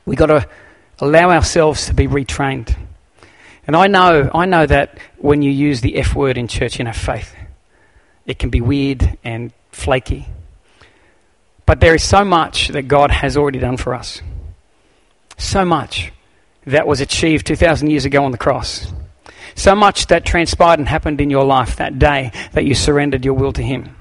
We've 0.05 0.17
got 0.17 0.27
to 0.27 0.47
allow 1.03 1.29
ourselves 1.31 1.87
to 1.87 1.93
be 1.93 2.07
retrained. 2.07 2.75
And 3.67 3.75
I 3.75 3.87
know, 3.87 4.29
I 4.33 4.45
know 4.45 4.65
that 4.65 4.97
when 5.17 5.41
you 5.41 5.51
use 5.51 5.81
the 5.81 5.97
F 5.97 6.15
word 6.15 6.37
in 6.37 6.47
church, 6.47 6.79
in 6.79 6.85
know, 6.85 6.93
faith, 6.93 7.35
it 8.25 8.39
can 8.39 8.49
be 8.49 8.61
weird 8.61 9.17
and 9.23 9.51
flaky. 9.71 10.27
But 11.65 11.79
there 11.79 11.95
is 11.95 12.03
so 12.03 12.25
much 12.25 12.69
that 12.69 12.83
God 12.83 13.11
has 13.11 13.37
already 13.37 13.59
done 13.59 13.77
for 13.77 13.93
us. 13.93 14.21
So 15.37 15.65
much 15.65 16.11
that 16.65 16.87
was 16.87 17.01
achieved 17.01 17.47
2,000 17.47 17.89
years 17.89 18.05
ago 18.05 18.23
on 18.23 18.31
the 18.31 18.37
cross. 18.37 18.91
So 19.55 19.75
much 19.75 20.07
that 20.07 20.25
transpired 20.25 20.79
and 20.79 20.87
happened 20.87 21.21
in 21.21 21.29
your 21.29 21.45
life 21.45 21.77
that 21.77 21.99
day 21.99 22.31
that 22.53 22.65
you 22.65 22.75
surrendered 22.75 23.23
your 23.23 23.33
will 23.33 23.53
to 23.53 23.61
Him. 23.61 23.95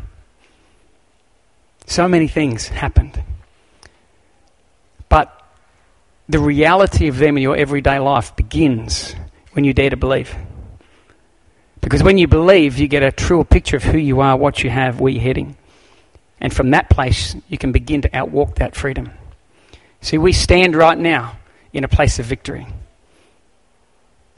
So 1.87 2.09
many 2.09 2.29
things 2.29 2.69
happened. 2.69 3.23
The 6.29 6.39
reality 6.39 7.09
of 7.09 7.19
them 7.19 7.37
in 7.37 7.43
your 7.43 7.57
everyday 7.57 7.99
life 7.99 8.35
begins 8.37 9.15
when 9.53 9.65
you 9.65 9.73
dare 9.75 9.91
to 9.91 9.97
believe. 9.97 10.35
Because 11.81 12.03
when 12.03 12.17
you 12.17 12.29
believe, 12.29 12.79
you 12.79 12.87
get 12.87 13.03
a 13.03 13.11
truer 13.11 13.45
picture 13.45 13.77
of 13.77 13.83
who 13.83 13.99
you 13.99 14.21
are, 14.21 14.37
what 14.37 14.63
you 14.63 14.71
have, 14.71 15.01
where 15.01 15.13
you're 15.13 15.23
heading. 15.23 15.57
And 16.41 16.53
from 16.53 16.71
that 16.71 16.89
place, 16.91 17.37
you 17.49 17.59
can 17.59 17.73
begin 17.73 18.03
to 18.03 18.09
outwalk 18.11 18.57
that 18.57 18.75
freedom. 18.75 19.11
See, 20.01 20.19
we 20.19 20.33
stand 20.33 20.75
right 20.75 20.99
now 20.99 21.37
in 21.73 21.85
a 21.85 21.89
place 21.89 22.19
of 22.19 22.27
victory. 22.27 22.67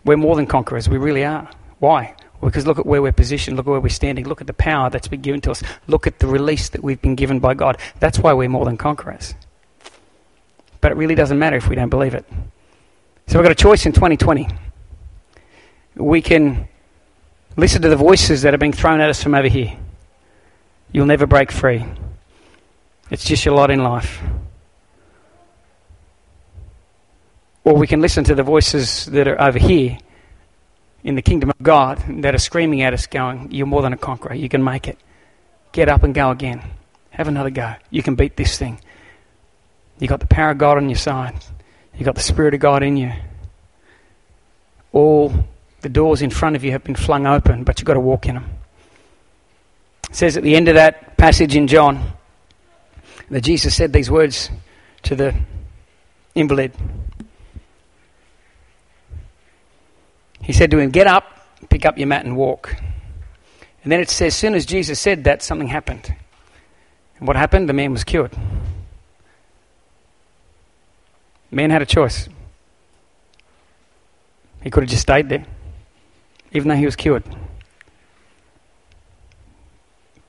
We're 0.05 0.17
more 0.17 0.37
than 0.37 0.47
conquerors. 0.47 0.89
We 0.89 0.99
really 0.99 1.25
are. 1.25 1.49
Why? 1.79 2.15
Because 2.43 2.67
look 2.67 2.79
at 2.79 2.87
where 2.87 3.01
we're 3.01 3.13
positioned. 3.13 3.57
Look 3.57 3.67
at 3.67 3.71
where 3.71 3.81
we're 3.81 3.89
standing. 3.89 4.27
Look 4.27 4.41
at 4.41 4.47
the 4.47 4.53
power 4.53 4.91
that's 4.91 5.09
been 5.09 5.23
given 5.23 5.41
to 5.43 5.51
us. 5.51 5.63
Look 5.87 6.07
at 6.07 6.19
the 6.19 6.27
release 6.27 6.69
that 6.71 6.83
we've 6.83 7.01
been 7.01 7.15
given 7.15 7.41
by 7.41 7.55
God. 7.55 7.79
That's 8.01 8.19
why 8.19 8.33
we're 8.35 8.49
more 8.49 8.65
than 8.65 8.77
conquerors. 8.77 9.35
But 10.85 10.93
it 10.93 10.99
really 10.99 11.15
doesn't 11.15 11.39
matter 11.39 11.57
if 11.57 11.67
we 11.67 11.77
don't 11.77 11.89
believe 11.89 12.13
it. 12.13 12.27
So 13.27 13.39
we've 13.39 13.43
got 13.43 13.53
a 13.53 13.55
choice 13.55 13.87
in 13.87 13.93
2020. 13.93 14.47
We 15.95 16.21
can 16.21 16.69
listen 17.57 17.81
to 17.81 17.89
the 17.89 17.97
voices 17.97 18.43
that 18.43 18.53
are 18.53 18.59
being 18.59 18.75
thrown 18.75 19.01
at 19.01 19.09
us 19.09 19.23
from 19.23 19.35
over 19.35 19.49
here. 19.49 19.75
You'll 20.93 21.07
never 21.07 21.27
break 21.27 21.51
free. 21.51 21.87
It's 23.11 23.25
just 23.25 23.47
your 23.47 23.55
lot 23.55 23.71
in 23.71 23.83
life. 23.83 24.21
Or 27.65 27.77
we 27.77 27.87
can 27.87 28.03
listen 28.03 28.23
to 28.25 28.35
the 28.35 28.43
voices 28.43 29.07
that 29.07 29.27
are 29.27 29.41
over 29.41 29.59
here 29.59 29.97
in 31.03 31.15
the 31.15 31.23
kingdom 31.23 31.49
of 31.49 31.57
God 31.63 32.05
that 32.21 32.35
are 32.35 32.39
screaming 32.39 32.83
at 32.83 32.93
us, 32.93 33.07
going, 33.07 33.51
You're 33.51 33.67
more 33.67 33.81
than 33.81 33.95
a 33.95 33.97
conqueror. 33.97 34.35
You 34.35 34.51
can 34.51 34.63
make 34.63 34.87
it. 34.87 34.99
Get 35.73 35.89
up 35.89 36.03
and 36.03 36.15
go 36.15 36.31
again. 36.31 36.63
Have 37.09 37.27
another 37.27 37.49
go. 37.49 37.73
You 37.89 38.03
can 38.03 38.17
beat 38.17 38.37
this 38.37 38.59
thing. 38.59 38.81
You 40.05 40.09
got 40.09 40.21
the 40.21 40.27
power 40.27 40.51
of 40.51 40.59
God 40.59 40.77
on 40.77 40.91
your 40.91 40.99
side. 40.99 41.33
You 41.97 42.05
got 42.05 42.15
the 42.15 42.21
Spirit 42.21 42.53
of 42.53 42.61
God 42.61 42.83
in 42.83 42.99
you. 42.99 43.11
All 44.93 45.33
the 45.81 45.89
doors 45.89 46.21
in 46.21 46.29
front 46.29 46.57
of 46.57 46.63
you 46.63 46.73
have 46.73 46.85
been 46.85 46.95
flung 46.95 47.27
open, 47.27 47.65
but 47.65 47.81
you've 47.81 47.87
got 47.87 47.95
to 47.95 48.01
walk 48.01 48.27
in 48.27 48.35
them. 48.35 48.51
It 50.11 50.15
says 50.15 50.37
at 50.37 50.43
the 50.43 50.57
end 50.57 50.69
of 50.69 50.75
that 50.75 51.17
passage 51.17 51.57
in 51.57 51.69
John 51.69 52.13
that 53.31 53.41
Jesus 53.41 53.75
said 53.75 53.95
these 53.95 54.11
words 54.11 54.51
to 55.05 55.17
the 55.17 55.35
invalid. 56.35 56.75
He 60.43 60.53
said 60.53 60.71
to 60.73 60.79
him, 60.81 60.91
Get 60.91 61.07
up, 61.07 61.25
pick 61.71 61.87
up 61.87 61.97
your 61.97 62.09
mat, 62.09 62.27
and 62.27 62.37
walk. 62.37 62.77
And 63.83 63.91
then 63.91 64.01
it 64.01 64.11
says, 64.11 64.35
as 64.35 64.37
soon 64.37 64.55
as 64.55 64.67
Jesus 64.67 65.01
said 65.01 65.25
that, 65.25 65.43
something 65.43 65.69
happened. 65.69 66.15
And 67.19 67.27
what 67.27 67.37
happened? 67.37 67.71
The 67.71 67.73
man 67.73 67.93
was 67.93 68.05
cured. 68.05 68.33
Man 71.55 71.71
had 71.71 71.83
a 71.83 71.87
choice. 71.87 72.29
He 74.65 74.71
could 74.71 74.83
have 74.83 74.91
just 74.91 75.03
stayed 75.03 75.29
there, 75.29 75.45
even 76.53 76.69
though 76.69 76.75
he 76.75 76.85
was 76.85 76.97
cured. 76.97 77.23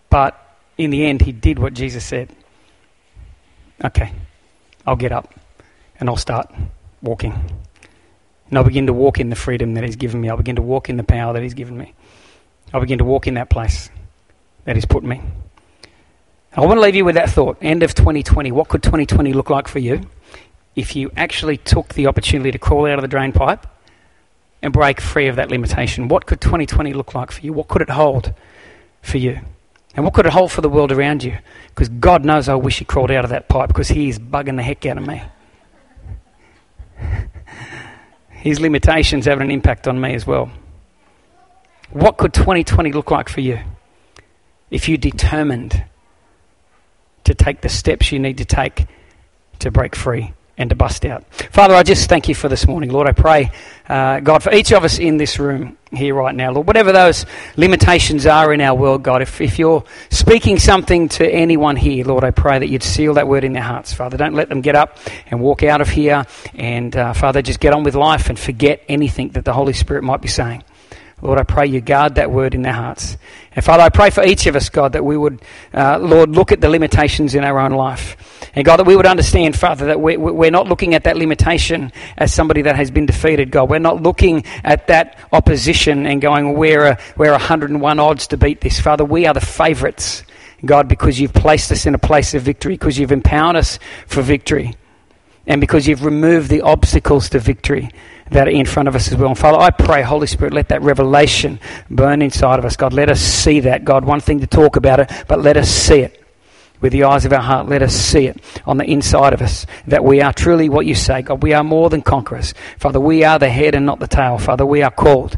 But 0.09 0.39
in 0.77 0.91
the 0.91 1.03
end, 1.03 1.23
he 1.23 1.31
did 1.31 1.57
what 1.57 1.73
Jesus 1.73 2.05
said. 2.05 2.29
Okay, 3.83 4.13
I'll 4.85 4.95
get 4.95 5.11
up 5.11 5.33
and 5.99 6.09
I'll 6.09 6.15
start 6.15 6.53
walking. 7.01 7.33
And 8.49 8.57
I'll 8.59 8.63
begin 8.63 8.85
to 8.85 8.93
walk 8.93 9.19
in 9.19 9.31
the 9.31 9.35
freedom 9.35 9.73
that 9.73 9.83
He's 9.83 9.95
given 9.95 10.21
me. 10.21 10.29
I'll 10.29 10.38
begin 10.38 10.57
to 10.57 10.61
walk 10.61 10.89
in 10.89 10.97
the 10.97 11.03
power 11.03 11.33
that 11.33 11.41
He's 11.41 11.55
given 11.55 11.75
me. 11.75 11.95
I'll 12.71 12.81
begin 12.81 12.99
to 12.99 13.03
walk 13.03 13.25
in 13.25 13.33
that 13.33 13.49
place 13.49 13.89
that 14.65 14.75
He's 14.75 14.85
put 14.85 15.03
me. 15.03 15.21
I 16.55 16.61
want 16.61 16.77
to 16.77 16.81
leave 16.81 16.95
you 16.95 17.03
with 17.03 17.15
that 17.15 17.31
thought. 17.31 17.57
End 17.61 17.81
of 17.81 17.95
2020. 17.95 18.51
What 18.51 18.67
could 18.67 18.83
2020 18.83 19.33
look 19.33 19.49
like 19.49 19.67
for 19.67 19.79
you 19.79 20.01
if 20.75 20.95
you 20.95 21.11
actually 21.15 21.57
took 21.57 21.93
the 21.93 22.07
opportunity 22.07 22.51
to 22.51 22.59
crawl 22.59 22.85
out 22.85 22.99
of 22.99 23.01
the 23.01 23.07
drain 23.07 23.31
pipe 23.31 23.65
and 24.61 24.73
break 24.73 24.99
free 24.99 25.27
of 25.27 25.38
that 25.38 25.49
limitation? 25.49 26.07
What 26.07 26.25
could 26.25 26.41
2020 26.41 26.93
look 26.93 27.15
like 27.15 27.31
for 27.31 27.41
you? 27.41 27.53
What 27.53 27.67
could 27.67 27.81
it 27.81 27.89
hold 27.89 28.33
for 29.01 29.17
you? 29.17 29.39
And 29.95 30.03
what 30.03 30.13
could 30.13 30.25
it 30.25 30.33
hold 30.33 30.51
for 30.51 30.61
the 30.61 30.69
world 30.69 30.91
around 30.91 31.23
you? 31.23 31.38
Because 31.69 31.88
God 31.88 32.25
knows 32.25 32.49
I 32.49 32.55
wish 32.55 32.79
He 32.79 32.85
crawled 32.85 33.11
out 33.11 33.23
of 33.23 33.29
that 33.29 33.47
pipe 33.47 33.69
because 33.69 33.88
He 33.88 34.09
is 34.09 34.19
bugging 34.19 34.57
the 34.57 34.63
heck 34.63 34.85
out 34.85 34.97
of 34.97 35.07
me. 35.07 35.23
His 38.29 38.59
limitations 38.59 39.25
have 39.25 39.39
an 39.39 39.51
impact 39.51 39.88
on 39.88 39.99
me 39.99 40.13
as 40.13 40.27
well. 40.27 40.51
What 41.91 42.17
could 42.17 42.33
2020 42.33 42.91
look 42.91 43.09
like 43.09 43.29
for 43.29 43.41
you 43.41 43.59
if 44.69 44.89
you 44.89 44.97
determined 44.97 45.85
to 47.23 47.33
take 47.33 47.61
the 47.61 47.69
steps 47.69 48.11
you 48.11 48.19
need 48.19 48.38
to 48.39 48.45
take 48.45 48.88
to 49.59 49.71
break 49.71 49.95
free 49.95 50.33
and 50.57 50.69
to 50.69 50.75
bust 50.75 51.05
out. 51.05 51.23
Father, 51.51 51.73
I 51.73 51.83
just 51.83 52.09
thank 52.09 52.29
you 52.29 52.35
for 52.35 52.47
this 52.47 52.67
morning. 52.67 52.89
Lord, 52.89 53.07
I 53.07 53.11
pray, 53.11 53.51
uh, 53.89 54.21
God, 54.21 54.41
for 54.41 54.53
each 54.53 54.71
of 54.71 54.83
us 54.83 54.99
in 54.99 55.17
this 55.17 55.37
room 55.37 55.77
here 55.91 56.15
right 56.15 56.33
now, 56.33 56.51
Lord, 56.51 56.67
whatever 56.67 56.91
those 56.91 57.25
limitations 57.57 58.25
are 58.25 58.53
in 58.53 58.61
our 58.61 58.75
world, 58.75 59.03
God, 59.03 59.21
if, 59.21 59.41
if 59.41 59.59
you're 59.59 59.83
speaking 60.09 60.57
something 60.57 61.09
to 61.09 61.29
anyone 61.29 61.75
here, 61.75 62.05
Lord, 62.05 62.23
I 62.23 62.31
pray 62.31 62.59
that 62.59 62.67
you'd 62.69 62.83
seal 62.83 63.15
that 63.15 63.27
word 63.27 63.43
in 63.43 63.53
their 63.53 63.63
hearts. 63.63 63.93
Father, 63.93 64.17
don't 64.17 64.33
let 64.33 64.49
them 64.49 64.61
get 64.61 64.75
up 64.75 64.97
and 65.29 65.41
walk 65.41 65.63
out 65.63 65.81
of 65.81 65.89
here 65.89 66.25
and, 66.53 66.95
uh, 66.95 67.13
Father, 67.13 67.41
just 67.41 67.59
get 67.59 67.73
on 67.73 67.83
with 67.83 67.95
life 67.95 68.29
and 68.29 68.39
forget 68.39 68.81
anything 68.87 69.29
that 69.29 69.45
the 69.45 69.53
Holy 69.53 69.73
Spirit 69.73 70.03
might 70.03 70.21
be 70.21 70.27
saying. 70.29 70.63
Lord, 71.21 71.39
I 71.39 71.43
pray 71.43 71.67
you 71.67 71.80
guard 71.80 72.15
that 72.15 72.30
word 72.30 72.54
in 72.56 72.62
their 72.62 72.73
hearts. 72.73 73.17
And 73.54 73.63
Father, 73.63 73.84
I 73.84 73.89
pray 73.89 74.10
for 74.10 74.23
each 74.23 74.47
of 74.47 74.56
us, 74.56 74.67
God, 74.67 74.93
that 74.93 75.06
we 75.06 75.15
would, 75.15 75.41
uh, 75.73 75.97
Lord, 75.97 76.32
look 76.32 76.51
at 76.51 76.60
the 76.60 76.69
limitations 76.69 77.36
in 77.36 77.43
our 77.45 77.58
own 77.58 77.71
life. 77.71 78.51
And 78.54 78.65
God, 78.65 78.78
that 78.78 78.86
we 78.86 78.97
would 78.97 79.06
understand, 79.06 79.58
Father, 79.58 79.86
that 79.88 80.01
we, 80.01 80.17
we're 80.17 80.51
not 80.51 80.67
looking 80.67 80.93
at 80.93 81.06
that 81.06 81.15
limitation 81.15 81.93
as 82.17 82.34
somebody 82.34 82.63
that 82.63 82.75
has 82.75 82.91
been 82.91 83.06
defeated, 83.06 83.49
God. 83.49 83.69
We're 83.69 83.80
not 83.80 84.04
looking 84.04 84.43
at 84.63 84.88
that 84.88 85.17
opposition 85.32 86.06
and 86.06 86.21
going, 86.21 86.54
we're, 86.54 86.86
a, 86.86 86.99
we're 87.15 87.32
101 87.32 87.99
odds 87.99 88.28
to 88.28 88.38
beat 88.38 88.60
this. 88.60 88.80
Father, 88.80 89.06
we 89.06 89.25
are 89.25 89.34
the 89.34 89.41
favourites, 89.41 90.23
God, 90.65 90.89
because 90.89 91.17
you've 91.17 91.34
placed 91.34 91.71
us 91.71 91.86
in 91.86 91.95
a 91.95 91.99
place 91.99 92.34
of 92.34 92.41
victory, 92.41 92.73
because 92.73 92.97
you've 92.99 93.13
empowered 93.13 93.56
us 93.56 93.80
for 94.06 94.21
victory, 94.21 94.75
and 95.47 95.62
because 95.62 95.88
you've 95.88 96.03
removed 96.03 96.49
the 96.49 96.62
obstacles 96.62 97.29
to 97.29 97.39
victory 97.39 97.89
that 98.31 98.47
are 98.47 98.51
in 98.51 98.65
front 98.65 98.88
of 98.88 98.95
us 98.95 99.12
as 99.12 99.17
well. 99.17 99.29
And 99.29 99.38
Father, 99.38 99.60
I 99.60 99.69
pray, 99.69 100.01
Holy 100.01 100.27
Spirit, 100.27 100.53
let 100.53 100.69
that 100.69 100.81
revelation 100.81 101.60
burn 101.89 102.21
inside 102.21 102.58
of 102.60 102.65
us. 102.65 102.75
God, 102.75 102.93
let 102.93 103.10
us 103.10 103.19
see 103.21 103.60
that. 103.62 103.86
God, 103.86 104.05
one 104.05 104.19
thing 104.19 104.39
to 104.39 104.47
talk 104.47 104.75
about 104.75 104.99
it, 104.99 105.12
but 105.27 105.39
let 105.41 105.58
us 105.58 105.69
see 105.69 105.99
it 105.99 106.25
with 106.81 106.91
the 106.91 107.03
eyes 107.03 107.25
of 107.25 107.34
our 107.34 107.41
heart. 107.41 107.69
Let 107.69 107.84
us 107.84 107.95
see 107.95 108.25
it 108.25 108.41
on 108.65 108.77
the 108.77 108.86
inside 108.86 109.34
of 109.34 109.41
us 109.41 109.65
that 109.88 110.03
we 110.03 110.21
are 110.21 110.34
truly 110.34 110.69
what 110.69 110.86
you 110.86 110.95
say. 110.95 111.21
God, 111.21 111.43
we 111.43 111.53
are 111.53 111.63
more 111.63 111.89
than 111.89 112.01
conquerors. 112.01 112.53
Father, 112.77 112.99
we 112.99 113.23
are 113.23 113.38
the 113.38 113.49
head 113.49 113.75
and 113.75 113.86
not 113.86 113.99
the 113.99 114.08
tail. 114.08 114.38
Father, 114.38 114.65
we 114.65 114.81
are 114.81 114.91
called 114.91 115.38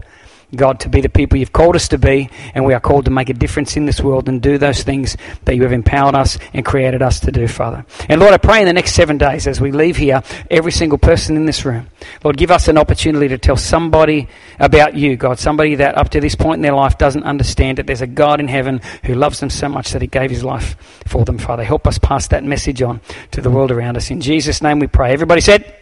God, 0.56 0.80
to 0.82 0.90
be 0.90 1.02
the 1.02 1.10
people 1.10 1.38
you've 1.38 1.52
called 1.52 1.76
us 1.76 1.90
to 1.90 1.98
be, 1.98 2.30
and 2.56 2.66
we 2.66 2.74
are 2.74 2.80
called 2.80 3.04
to 3.06 3.12
make 3.12 3.30
a 3.30 3.34
difference 3.34 3.76
in 3.76 3.86
this 3.86 4.00
world 4.00 4.30
and 4.30 4.42
do 4.42 4.58
those 4.58 4.82
things 4.82 5.18
that 5.44 5.58
you 5.58 5.64
have 5.64 5.74
empowered 5.74 6.16
us 6.16 6.38
and 6.54 6.66
created 6.66 7.02
us 7.02 7.20
to 7.22 7.34
do, 7.34 7.50
Father. 7.50 7.86
And 8.08 8.22
Lord, 8.22 8.34
I 8.34 8.38
pray 8.38 8.62
in 8.62 8.66
the 8.66 8.72
next 8.72 8.94
seven 8.94 9.18
days 9.18 9.46
as 9.46 9.60
we 9.60 9.74
leave 9.74 9.98
here, 9.98 10.24
every 10.50 10.72
single 10.72 10.98
person 10.98 11.36
in 11.36 11.46
this 11.46 11.66
room, 11.66 11.90
Lord, 12.24 12.38
give 12.38 12.50
us 12.50 12.70
an 12.70 12.78
opportunity 12.78 13.28
to 13.28 13.38
tell 13.38 13.58
somebody 13.58 14.30
about 14.58 14.96
you, 14.96 15.18
God, 15.18 15.38
somebody 15.38 15.76
that 15.76 15.98
up 15.98 16.10
to 16.10 16.22
this 16.22 16.36
point 16.36 16.60
in 16.60 16.62
their 16.62 16.74
life 16.74 16.98
doesn't 16.98 17.24
understand 17.24 17.78
that 17.78 17.88
there's 17.88 18.02
a 18.02 18.08
God 18.08 18.40
in 18.40 18.48
heaven 18.48 18.80
who 19.04 19.16
loves 19.16 19.42
them 19.42 19.50
so 19.50 19.68
much 19.68 19.92
that 19.92 20.02
he 20.02 20.08
gave 20.08 20.30
his 20.30 20.46
life 20.46 20.78
for 21.06 21.26
them, 21.26 21.38
Father. 21.38 21.66
Help 21.66 21.86
us 21.88 21.98
pass 21.98 22.30
that 22.30 22.46
message 22.46 22.82
on 22.82 23.02
to 23.32 23.42
the 23.42 23.50
world 23.50 23.70
around 23.70 23.98
us. 23.98 24.10
In 24.12 24.22
Jesus' 24.22 24.62
name 24.62 24.80
we 24.80 24.88
pray. 24.88 25.12
Everybody 25.12 25.42
said, 25.42 25.76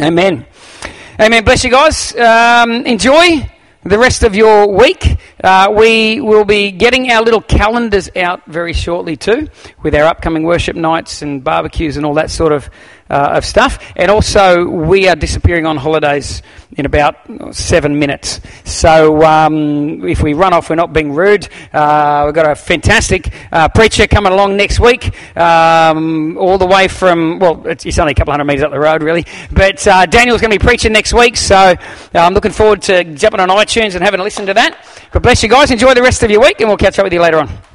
Amen. 0.00 0.44
Amen. 1.20 1.44
Bless 1.44 1.64
you 1.64 1.70
guys. 1.70 2.14
Um, 2.16 2.84
enjoy 2.84 3.48
the 3.88 3.98
rest 3.98 4.24
of 4.24 4.34
your 4.34 4.66
week. 4.66 5.16
Uh, 5.42 5.72
we 5.76 6.20
will 6.20 6.44
be 6.44 6.72
getting 6.72 7.10
our 7.10 7.22
little 7.22 7.40
calendars 7.40 8.10
out 8.16 8.44
very 8.46 8.72
shortly 8.72 9.16
too, 9.16 9.48
with 9.82 9.94
our 9.94 10.04
upcoming 10.04 10.42
worship 10.42 10.74
nights 10.74 11.22
and 11.22 11.44
barbecues 11.44 11.96
and 11.96 12.04
all 12.04 12.14
that 12.14 12.30
sort 12.30 12.52
of 12.52 12.68
uh, 13.10 13.34
of 13.36 13.44
stuff. 13.44 13.78
And 13.96 14.10
also, 14.10 14.66
we 14.66 15.08
are 15.08 15.16
disappearing 15.16 15.66
on 15.66 15.76
holidays 15.76 16.42
in 16.76 16.86
about 16.86 17.16
seven 17.54 17.98
minutes. 17.98 18.40
So 18.64 19.22
um, 19.22 20.06
if 20.06 20.22
we 20.22 20.34
run 20.34 20.52
off, 20.52 20.68
we're 20.68 20.76
not 20.76 20.92
being 20.92 21.12
rude. 21.12 21.48
Uh, 21.72 22.24
we've 22.26 22.34
got 22.34 22.50
a 22.50 22.54
fantastic 22.54 23.32
uh, 23.52 23.68
preacher 23.68 24.06
coming 24.06 24.32
along 24.32 24.56
next 24.56 24.80
week, 24.80 25.14
um, 25.36 26.36
all 26.36 26.58
the 26.58 26.66
way 26.66 26.88
from 26.88 27.38
well, 27.38 27.66
it's, 27.66 27.86
it's, 27.86 27.98
only 27.98 28.12
a 28.12 28.14
couple 28.14 28.32
hundred 28.32 28.44
metres 28.44 28.62
up 28.62 28.70
the 28.70 28.78
road, 28.78 29.02
really. 29.02 29.24
But 29.50 29.86
uh, 29.86 30.06
Daniel's 30.06 30.40
going 30.40 30.50
to 30.50 30.58
be 30.58 30.64
preaching 30.64 30.92
next 30.92 31.14
week, 31.14 31.36
so 31.36 31.56
uh, 31.56 31.76
I'm 32.14 32.34
looking 32.34 32.52
forward 32.52 32.82
to 32.82 33.04
jumping 33.04 33.40
on 33.40 33.48
iTunes 33.48 33.94
and 33.94 34.04
having 34.04 34.20
a 34.20 34.22
listen 34.22 34.46
to 34.46 34.54
that. 34.54 34.84
But 35.12 35.22
bless 35.22 35.42
you 35.42 35.48
guys. 35.48 35.70
Enjoy 35.70 35.94
the 35.94 36.02
rest 36.02 36.22
of 36.22 36.30
your 36.30 36.40
week, 36.40 36.60
and 36.60 36.68
we'll 36.68 36.76
catch 36.76 36.98
up 36.98 37.04
with 37.04 37.12
you 37.12 37.20
later 37.20 37.38
on. 37.38 37.65